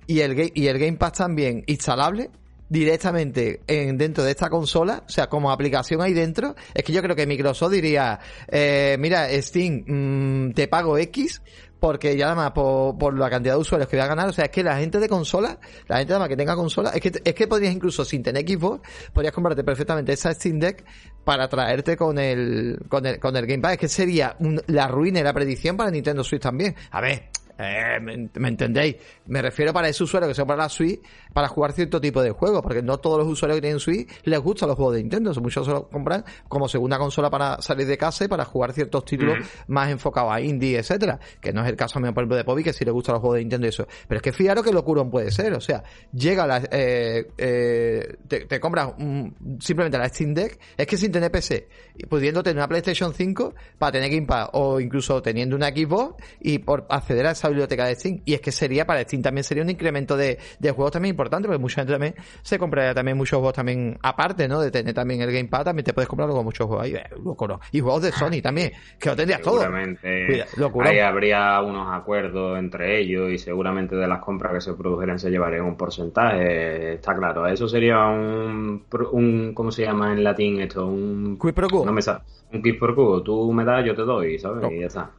[0.08, 2.32] y el, y el Game Pass también instalable
[2.70, 7.02] directamente en, dentro de esta consola, o sea, como aplicación ahí dentro, es que yo
[7.02, 11.42] creo que Microsoft diría, eh, mira, Steam, mm, te pago X,
[11.80, 14.34] porque ya nada más por, por la cantidad de usuarios que voy a ganar, o
[14.34, 17.02] sea, es que la gente de consola, la gente nada más que tenga consola, es
[17.02, 18.82] que, es que podrías incluso sin tener Xbox,
[19.14, 20.84] podrías comprarte perfectamente esa Steam Deck
[21.24, 24.88] para traerte con el, con el, con el Game Pass, es que sería un- la
[24.88, 26.76] ruina y la predicción para Nintendo Switch también.
[26.92, 28.96] A ver, eh, me, me entendéis?
[29.26, 31.00] Me refiero para ese usuario que se compra la Switch
[31.38, 34.40] para jugar cierto tipo de juegos, porque no todos los usuarios que tienen Switch les
[34.40, 35.32] gustan los juegos de Nintendo.
[35.40, 39.06] Muchos se lo compran como segunda consola para salir de casa y para jugar ciertos
[39.06, 41.20] títulos más enfocados a indie, etcétera.
[41.40, 43.22] Que no es el caso mío, por ejemplo, de Pobi, que sí le gustan los
[43.22, 43.86] juegos de Nintendo y eso.
[44.08, 45.54] Pero es que fijaros que locurón puede ser.
[45.54, 50.88] O sea, llega la, eh, eh, te, te compras un- simplemente la Steam Deck, es
[50.88, 51.68] que sin tener PC,
[51.98, 56.16] y pudiendo tener una PlayStation 5 para tener Game Pass, o incluso teniendo una Xbox
[56.42, 58.22] y por acceder a esa biblioteca de Steam.
[58.26, 61.27] Y es que sería para Steam también sería un incremento de, de juegos también importante,
[61.30, 64.60] porque mucha gente también se compraría también muchos juegos también, aparte, ¿no?
[64.62, 67.04] De tener también el Game Pass, también te puedes comprar luego muchos juegos ahí, eh,
[67.24, 67.60] locura.
[67.72, 69.62] Y juegos de Sony también, que lo tendrías todo.
[69.62, 70.90] Seguramente locura.
[70.90, 75.30] ahí habría unos acuerdos entre ellos y seguramente de las compras que se produjeran se
[75.30, 77.48] llevarían un porcentaje, está claro.
[77.48, 80.88] Eso sería un, un ¿cómo se llama en latín esto?
[80.88, 81.86] Un Quid pro quo.
[81.86, 83.22] No me sa- un quid por cubo.
[83.22, 84.62] Tú me das, yo te doy, ¿sabes?
[84.62, 84.72] No.
[84.72, 85.10] Y ya está.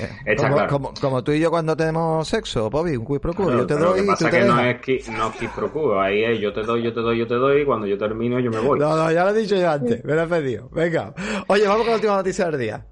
[0.00, 0.72] Eh, Está como, claro.
[0.72, 3.66] como, como tú y yo cuando tenemos sexo, Bobby, un quid pro quo, Claro, yo
[3.66, 5.54] te doy Lo que y tú pasa te que no es, qui- no es quid
[5.54, 6.00] pro quo.
[6.00, 8.38] Ahí es yo te doy, yo te doy, yo te doy y cuando yo termino
[8.40, 8.78] yo me voy.
[8.78, 10.68] No, no, ya lo he dicho yo antes, me lo he pedido.
[10.70, 11.14] Venga.
[11.48, 12.86] Oye, vamos con la última noticia del día.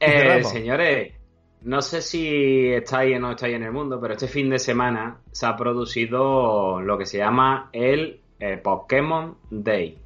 [0.00, 1.12] Eh, señores,
[1.62, 5.18] no sé si estáis o no estáis en el mundo, pero este fin de semana
[5.30, 9.98] se ha producido lo que se llama el eh, Pokémon Day.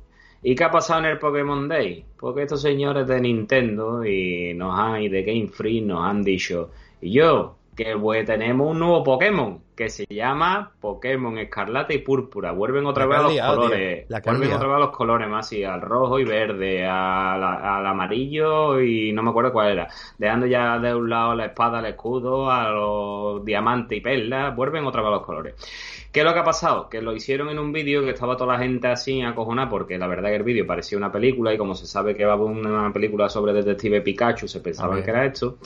[0.42, 2.04] ¿Y qué ha pasado en el Pokémon Day?
[2.18, 6.70] Porque estos señores de Nintendo y nos han, y de Game Freak nos han dicho,
[7.00, 12.52] y yo, que pues, tenemos un nuevo Pokémon que se llama Pokémon Escarlata y Púrpura.
[12.52, 14.08] Vuelven otra vez a los liado, colores.
[14.08, 18.80] Vuelven otra vez a los colores más así, al rojo y verde, al, al amarillo
[18.80, 19.88] y no me acuerdo cuál era.
[20.16, 24.86] Dejando ya de un lado la espada, el escudo, a los diamantes y perlas, vuelven
[24.86, 25.54] otra vez a los colores.
[26.10, 26.88] ¿Qué es lo que ha pasado?
[26.88, 30.06] Que lo hicieron en un vídeo que estaba toda la gente así acojonada porque la
[30.06, 32.46] verdad que el vídeo parecía una película y como se sabe que va a haber
[32.46, 35.58] una película sobre Detective Pikachu, se pensaban que era esto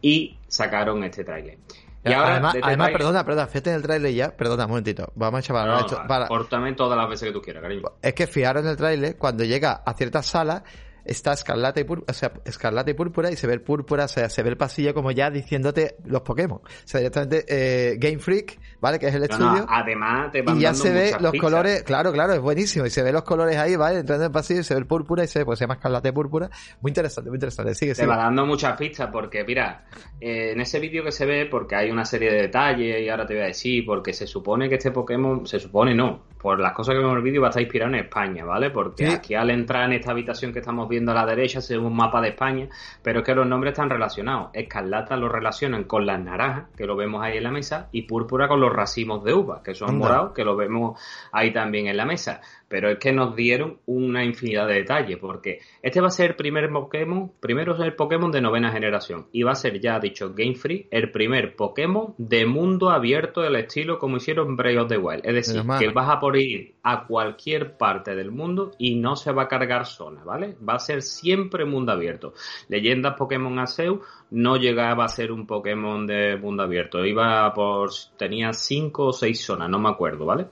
[0.00, 1.58] y sacaron este tráiler.
[2.04, 5.10] Y ahora, además, perdona, perdona, fíjate en el tráiler ya, perdona un momentito.
[5.16, 7.82] Vamos a echar para, No, esto, para- córtame todas las veces que tú quieras, cariño.
[8.00, 10.62] Es que fijaros en el tráiler, cuando llega a ciertas salas,
[11.06, 14.08] está escarlata y púrpura, o sea, escarlata y púrpura, y se ve el púrpura, o
[14.08, 16.58] sea, se ve el pasillo como ya diciéndote los Pokémon.
[16.58, 18.98] O sea, directamente eh, Game Freak, ¿vale?
[18.98, 19.52] Que es el No, estudio.
[19.52, 22.86] no, además te van y ya dando se ve los colores, claro, claro, es buenísimo.
[22.86, 24.00] Y se ve los colores ahí, ¿vale?
[24.00, 25.74] Entrando en el pasillo y se ve el púrpura y se ve, pues se llama
[25.74, 26.50] escarlata y púrpura.
[26.80, 27.74] Muy interesante, muy interesante.
[27.74, 28.06] Sigue, Te sigue.
[28.08, 29.84] va dando muchas pistas porque, mira,
[30.20, 33.26] eh, en ese vídeo que se ve, porque hay una serie de detalles y ahora
[33.26, 36.72] te voy a decir, porque se supone que este Pokémon, se supone no, por las
[36.72, 38.70] cosas que vemos en el vídeo, va a estar inspirado en España, ¿vale?
[38.70, 39.12] Porque Sí.
[39.12, 41.96] aquí al entrar en esta habitación que estamos viendo a la derecha se ve un
[41.96, 42.68] mapa de España,
[43.02, 44.50] pero es que los nombres están relacionados.
[44.52, 48.48] Escarlata lo relacionan con las naranjas, que lo vemos ahí en la mesa, y púrpura
[48.48, 51.00] con los racimos de uva, que son morados, que lo vemos
[51.32, 52.40] ahí también en la mesa.
[52.68, 56.36] Pero es que nos dieron una infinidad de detalles, porque este va a ser el
[56.36, 60.34] primer Pokémon, primero es el Pokémon de novena generación, y va a ser, ya dicho
[60.34, 64.98] Game Free, el primer Pokémon de mundo abierto del estilo como hicieron Breath of the
[64.98, 65.24] Wild.
[65.24, 69.32] Es decir, que vas a poder ir a cualquier parte del mundo y no se
[69.32, 70.56] va a cargar zona, ¿vale?
[70.66, 72.34] Va a ser siempre mundo abierto.
[72.68, 74.00] Leyendas Pokémon Arceus
[74.30, 79.40] no llegaba a ser un Pokémon de mundo abierto, iba por, tenía cinco o seis
[79.44, 80.46] zonas, no me acuerdo, ¿vale?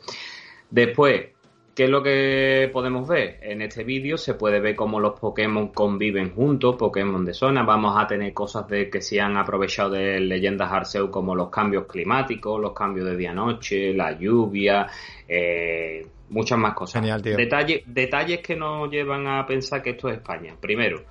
[0.70, 1.33] Después,
[1.74, 3.38] ¿Qué es lo que podemos ver?
[3.42, 7.64] En este vídeo se puede ver cómo los Pokémon conviven juntos, Pokémon de zona.
[7.64, 11.86] Vamos a tener cosas de que se han aprovechado de leyendas Arceus como los cambios
[11.86, 14.86] climáticos, los cambios de día-noche, la lluvia,
[15.26, 17.00] eh, muchas más cosas.
[17.00, 17.36] Genial, tío.
[17.36, 20.54] Detalle- detalles que nos llevan a pensar que esto es España.
[20.60, 21.02] Primero,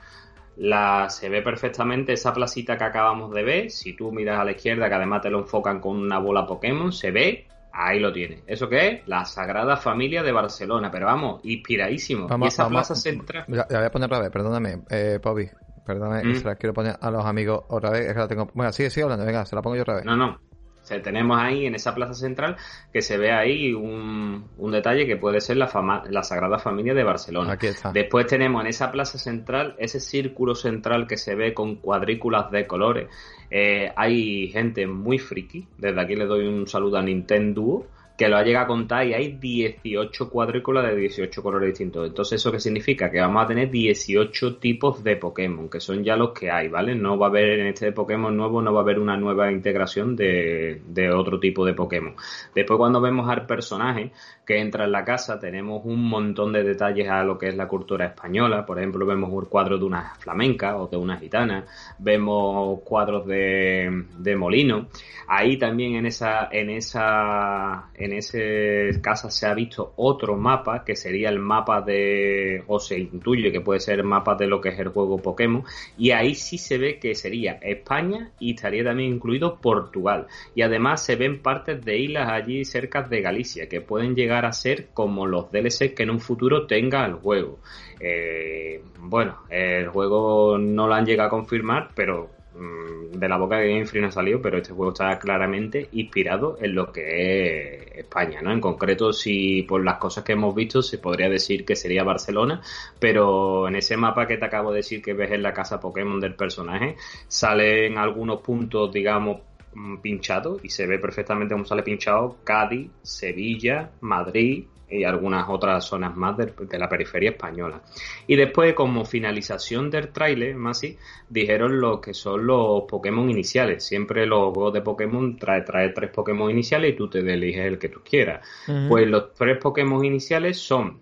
[0.56, 3.70] la, se ve perfectamente esa placita que acabamos de ver.
[3.70, 6.94] Si tú miras a la izquierda, que además te lo enfocan con una bola Pokémon,
[6.94, 7.48] se ve.
[7.76, 8.44] Ahí lo tienes.
[8.46, 9.08] ¿Eso qué es?
[9.08, 10.92] La Sagrada Familia de Barcelona.
[10.92, 12.28] Pero vamos, inspiradísimo.
[12.42, 13.46] y esa plaza central.
[13.48, 15.50] La, la voy a poner otra vez, perdóname, eh, Bobby.
[15.86, 16.36] Perdóname, Mm.
[16.36, 18.08] se la quiero poner a los amigos otra vez.
[18.08, 18.48] Es que la tengo.
[18.54, 20.06] Bueno, sigue, sigue hablando, venga, se la pongo yo otra vez.
[20.06, 20.40] No, no.
[20.84, 22.58] O sea, tenemos ahí en esa plaza central
[22.92, 26.94] que se ve ahí un, un detalle que puede ser la, fama, la Sagrada Familia
[26.94, 27.54] de Barcelona.
[27.54, 27.94] Aquí está.
[27.94, 32.68] Después tenemos en esa plaza central ese círculo central que se ve con cuadrículas de
[32.68, 33.08] colores.
[33.50, 35.66] Eh, hay gente muy friki.
[35.78, 39.14] Desde aquí le doy un saludo a Nintendo que lo ha llegado a contar y
[39.14, 42.08] hay 18 cuadrículas de 18 colores distintos.
[42.08, 43.10] Entonces, ¿eso qué significa?
[43.10, 46.94] Que vamos a tener 18 tipos de Pokémon, que son ya los que hay, ¿vale?
[46.96, 50.16] No va a haber en este Pokémon nuevo, no va a haber una nueva integración
[50.16, 52.16] de, de otro tipo de Pokémon.
[52.54, 54.12] Después, cuando vemos al personaje
[54.46, 57.68] que entra en la casa, tenemos un montón de detalles a lo que es la
[57.68, 58.66] cultura española.
[58.66, 61.66] Por ejemplo, vemos un cuadro de una flamenca o de una gitana,
[61.98, 64.88] vemos cuadros de, de molino.
[65.28, 70.96] Ahí también en esa, en esa, en ese casa se ha visto otro mapa que
[70.96, 74.70] sería el mapa de, o se intuye que puede ser el mapa de lo que
[74.70, 75.64] es el juego Pokémon.
[75.98, 80.28] Y ahí sí se ve que sería España y estaría también incluido Portugal.
[80.56, 84.52] Y además se ven partes de islas allí cerca de Galicia que pueden llegar a
[84.52, 87.60] ser como los DLC que en un futuro tenga el juego.
[88.00, 93.70] Eh, bueno, el juego no lo han llegado a confirmar, pero de la boca de
[93.70, 97.98] Game Freak no ha salido, pero este juego está claramente inspirado en lo que es
[97.98, 98.52] España, ¿no?
[98.52, 102.62] En concreto, si por las cosas que hemos visto se podría decir que sería Barcelona,
[103.00, 106.20] pero en ese mapa que te acabo de decir que ves en la casa Pokémon
[106.20, 106.96] del personaje,
[107.28, 109.42] salen algunos puntos, digamos,
[109.74, 115.86] mm, pinchados y se ve perfectamente cómo sale pinchado Cádiz, Sevilla, Madrid y algunas otras
[115.86, 117.82] zonas más de, de la periferia española.
[118.28, 120.98] Y después, como finalización del tráiler, más así,
[121.30, 123.84] dijeron lo que son los Pokémon iniciales.
[123.84, 127.80] Siempre los juegos de Pokémon trae, trae tres Pokémon iniciales y tú te eliges el
[127.80, 128.48] que tú quieras.
[128.88, 131.02] Pues los tres Pokémon iniciales son,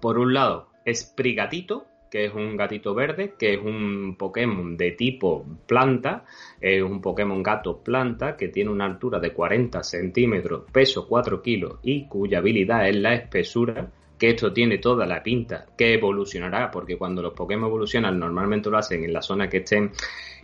[0.00, 5.44] por un lado, Sprigatito, que es un gatito verde, que es un Pokémon de tipo
[5.66, 6.24] planta,
[6.60, 11.78] es un Pokémon gato planta que tiene una altura de 40 centímetros, peso 4 kilos
[11.82, 16.96] y cuya habilidad es la espesura, que esto tiene toda la pinta que evolucionará, porque
[16.96, 19.92] cuando los Pokémon evolucionan normalmente lo hacen en la zona que estén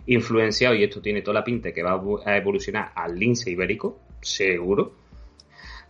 [0.05, 3.49] influenciados y esto tiene toda la pinta que va a evo- a evolucionar al lince
[3.51, 4.93] ibérico, seguro.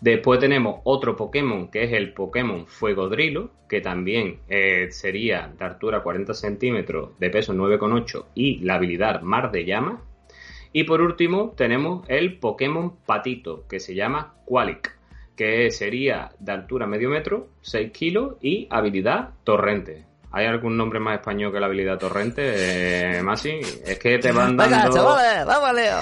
[0.02, 5.66] Después tenemos otro Pokémon que es el Pokémon Fuego Drilo, que también eh, sería de
[5.66, 10.02] altura 40 centímetros, de peso 9,8 y la habilidad Mar de Llama.
[10.74, 14.98] Y por último tenemos el Pokémon Patito, que se llama Qualic,
[15.36, 20.06] que sería de altura medio metro, 6 kilos y habilidad Torrente.
[20.38, 22.42] ¿Hay algún nombre más español que la habilidad Torrente,
[23.20, 23.52] eh, Masi?
[23.86, 25.98] Es que te van Venga, dando chavales, vamos, Leo.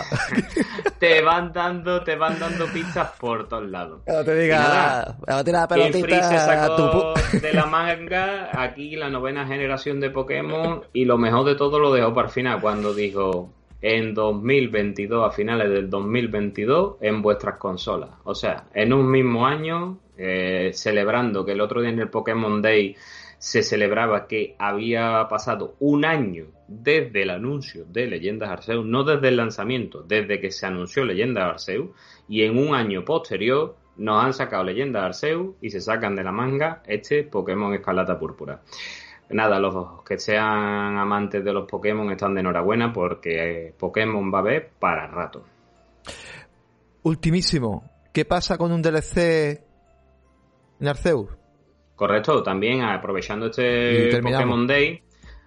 [0.99, 4.01] te van dando, te van dando pistas por todos lados.
[4.05, 6.17] Cuando te diga, nada, a tirar se pelotita
[6.63, 11.19] a tu sacó pu- de la manga aquí la novena generación de Pokémon y lo
[11.19, 13.51] mejor de todo lo dejó para el final cuando dijo
[13.83, 18.09] en 2022, a finales del 2022, en vuestras consolas.
[18.23, 22.61] O sea, en un mismo año, eh, celebrando que el otro día en el Pokémon
[22.61, 22.95] Day
[23.43, 29.27] se celebraba que había pasado un año desde el anuncio de Leyendas Arceus, no desde
[29.27, 31.89] el lanzamiento, desde que se anunció Leyendas Arceus,
[32.29, 36.31] y en un año posterior nos han sacado Leyendas Arceus y se sacan de la
[36.31, 38.61] manga este Pokémon Escarlata Púrpura.
[39.31, 44.37] Nada, los que sean amantes de los Pokémon están de enhorabuena porque eh, Pokémon va
[44.37, 45.43] a haber para rato.
[47.01, 47.83] Ultimísimo.
[48.13, 49.59] ¿Qué pasa con un DLC
[50.79, 51.42] en Arceus.
[52.07, 53.61] Correcto, también aprovechando este.
[54.21, 55.01] Pokémon Day,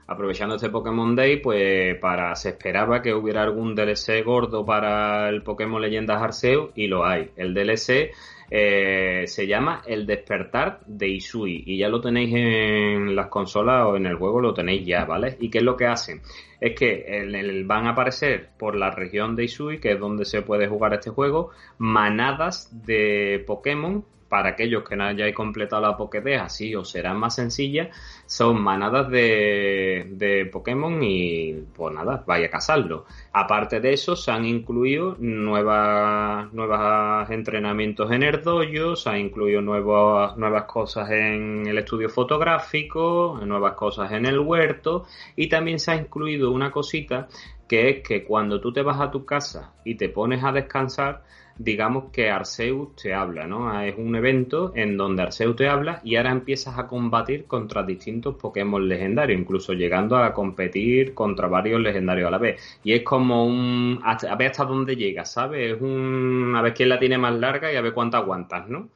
[0.07, 5.43] aprovechando este Pokémon Day, pues para se esperaba que hubiera algún DLC gordo para el
[5.43, 7.29] Pokémon Leyendas Arceus y lo hay.
[7.37, 8.11] El DLC
[8.51, 13.97] eh, se llama El Despertar de Isui y ya lo tenéis en las consolas o
[13.97, 15.37] en el juego lo tenéis ya, ¿vale?
[15.41, 16.23] ¿Y qué es lo que hacen?
[16.59, 20.25] Es que en el- van a aparecer por la región de Isui, que es donde
[20.25, 25.97] se puede jugar este juego, manadas de Pokémon para aquellos que no hayáis completado la
[25.97, 27.91] Pokédex, así os será más sencilla,
[28.27, 33.07] son manadas de, de Pokémon y pues nada, vaya a cazarlo.
[33.33, 39.61] Aparte de eso, se han incluido nuevas, nuevas entrenamientos en el dojo, se han incluido
[39.63, 45.07] nuevas, nuevas cosas en el estudio fotográfico, nuevas cosas en el huerto
[45.37, 47.29] y también se ha incluido una cosita
[47.69, 51.23] que es que cuando tú te vas a tu casa y te pones a descansar,
[51.59, 53.81] digamos que Arceus te habla, ¿no?
[53.81, 58.37] Es un evento en donde Arceus te habla y ahora empiezas a combatir contra distintos
[58.37, 62.61] Pokémon legendarios, incluso llegando a competir contra varios legendarios a la vez.
[62.85, 64.01] Y es como un...
[64.05, 65.75] hasta- a ver hasta dónde llegas, ¿sabes?
[65.77, 66.55] Es un...
[66.57, 68.89] a ver quién la tiene más larga y a ver cuánto aguantas, ¿no?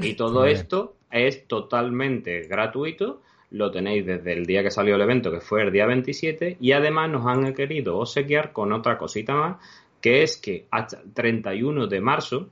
[0.00, 3.20] Y todo esto es totalmente gratuito.
[3.50, 6.72] Lo tenéis desde el día que salió el evento, que fue el día 27, y
[6.72, 9.56] además nos han querido obsequiar con otra cosita más,
[10.02, 12.48] que es que hasta el 31 de marzo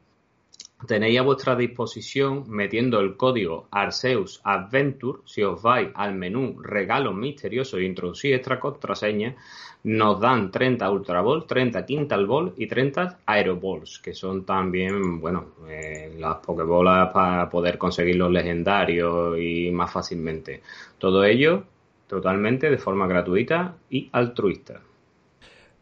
[0.87, 7.15] tenéis a vuestra disposición metiendo el código Arceus Adventure, si os vais al menú regalos
[7.15, 9.37] misteriosos e introducís esta contraseña,
[9.85, 15.47] nos dan 30 Ultra Ball, 30 Quintal Ball y 30 Aeroballs, que son también, bueno,
[15.69, 20.63] eh, las Pokébolas para poder conseguir los legendarios y más fácilmente.
[20.99, 21.65] Todo ello
[22.07, 24.81] totalmente de forma gratuita y altruista.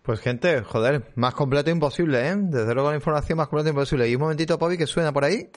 [0.08, 2.34] Pues gente, joder, más completo imposible, ¿eh?
[2.34, 4.08] Desde luego la información más completa imposible.
[4.08, 5.50] Y un momentito, Pobi, que suena por ahí.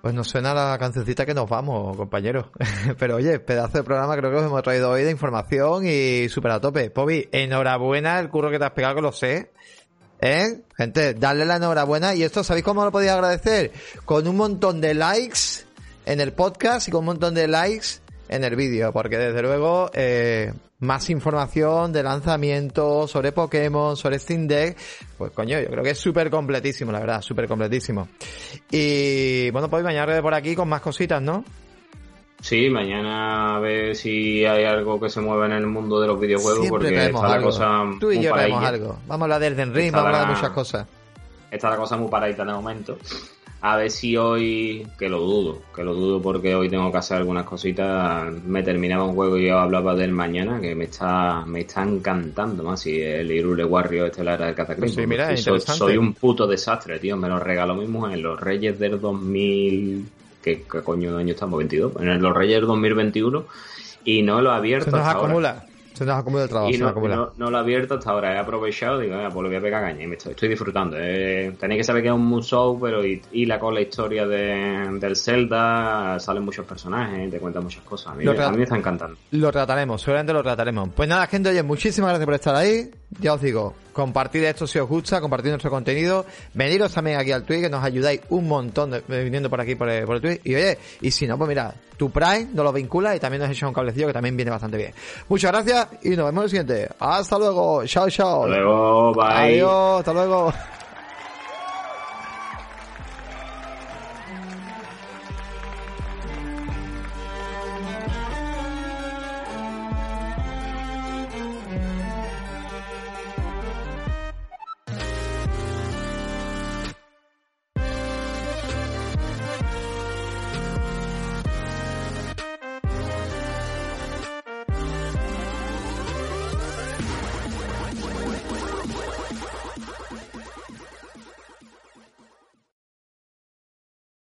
[0.00, 2.46] Pues nos suena la cancioncita que nos vamos, compañeros.
[2.98, 6.52] Pero oye, pedazo de programa creo que os hemos traído hoy de información y súper
[6.52, 6.88] a tope.
[6.88, 9.52] Pobi, enhorabuena el curro que te has pegado, que lo sé.
[10.22, 10.62] ¿Eh?
[10.74, 12.14] Gente, darle la enhorabuena.
[12.14, 13.72] Y esto, ¿sabéis cómo lo podéis agradecer?
[14.06, 15.66] Con un montón de likes
[16.06, 18.00] en el podcast y con un montón de likes
[18.34, 18.92] en el vídeo.
[18.92, 24.76] Porque desde luego, eh, más información de lanzamiento sobre Pokémon, sobre Steam Deck.
[25.16, 28.08] Pues coño, yo creo que es súper completísimo, la verdad, súper completísimo.
[28.70, 31.44] Y bueno, pues mañana por aquí con más cositas, ¿no?
[32.40, 36.18] Sí, mañana a ver si hay algo que se mueva en el mundo de los
[36.18, 38.68] videojuegos Siempre porque está la cosa Tú y yo paradilla.
[38.68, 38.98] algo.
[39.06, 40.86] Vamos a hablar del Den Ring, vamos a hablar de muchas cosas.
[41.48, 42.98] Está la cosa muy paradita de momento.
[43.64, 47.18] A ver si hoy, que lo dudo, que lo dudo porque hoy tengo que hacer
[47.18, 48.32] algunas cositas.
[48.44, 52.64] Me terminaba un juego y yo hablaba del mañana, que me está, me está encantando
[52.64, 52.84] más.
[52.86, 55.02] Y el Irule Warrior este la era del Cataclismo.
[55.02, 57.16] Sí, mira, soy, soy un puto desastre, tío.
[57.16, 60.08] Me lo regaló mi mujer en los Reyes del 2000.
[60.42, 61.58] ¿Qué, qué coño de año estamos?
[61.58, 61.92] 22.
[62.00, 63.44] En los Reyes del 2021.
[64.04, 65.66] Y no lo he abierto Se nos hasta ahora.
[65.94, 68.34] Se nos acumula el trabajo, Y se no, no, no lo he abierto hasta ahora,
[68.34, 70.96] he aprovechado, digo, "Venga, pues lo voy a pegar caña y me estoy, estoy disfrutando.
[70.98, 74.26] Eh, tenéis que saber que es un Musou, pero y, y la con la historia
[74.26, 78.12] de, del Zelda, salen muchos personajes, te cuentan muchas cosas.
[78.12, 79.16] A mí, a mí me está encantando.
[79.32, 80.90] Lo trataremos, seguramente lo trataremos.
[80.94, 82.90] Pues nada, gente, oye, muchísimas gracias por estar ahí.
[83.20, 86.24] Ya os digo, compartid esto si os gusta, compartid nuestro contenido.
[86.54, 89.88] Veniros también aquí al Twitch, que nos ayudáis un montón de, viniendo por aquí por
[89.88, 90.40] el, por el Twitch.
[90.44, 93.50] Y oye, y si no, pues mira, tu Prime nos lo vincula y también nos
[93.50, 94.92] echa un cablecillo que también viene bastante bien.
[95.28, 96.88] Muchas gracias y nos vemos en el siguiente.
[96.98, 97.84] Hasta luego.
[97.86, 98.44] Chao, chao.
[98.44, 99.24] Hasta luego, bye.
[99.26, 100.52] Adiós, hasta luego.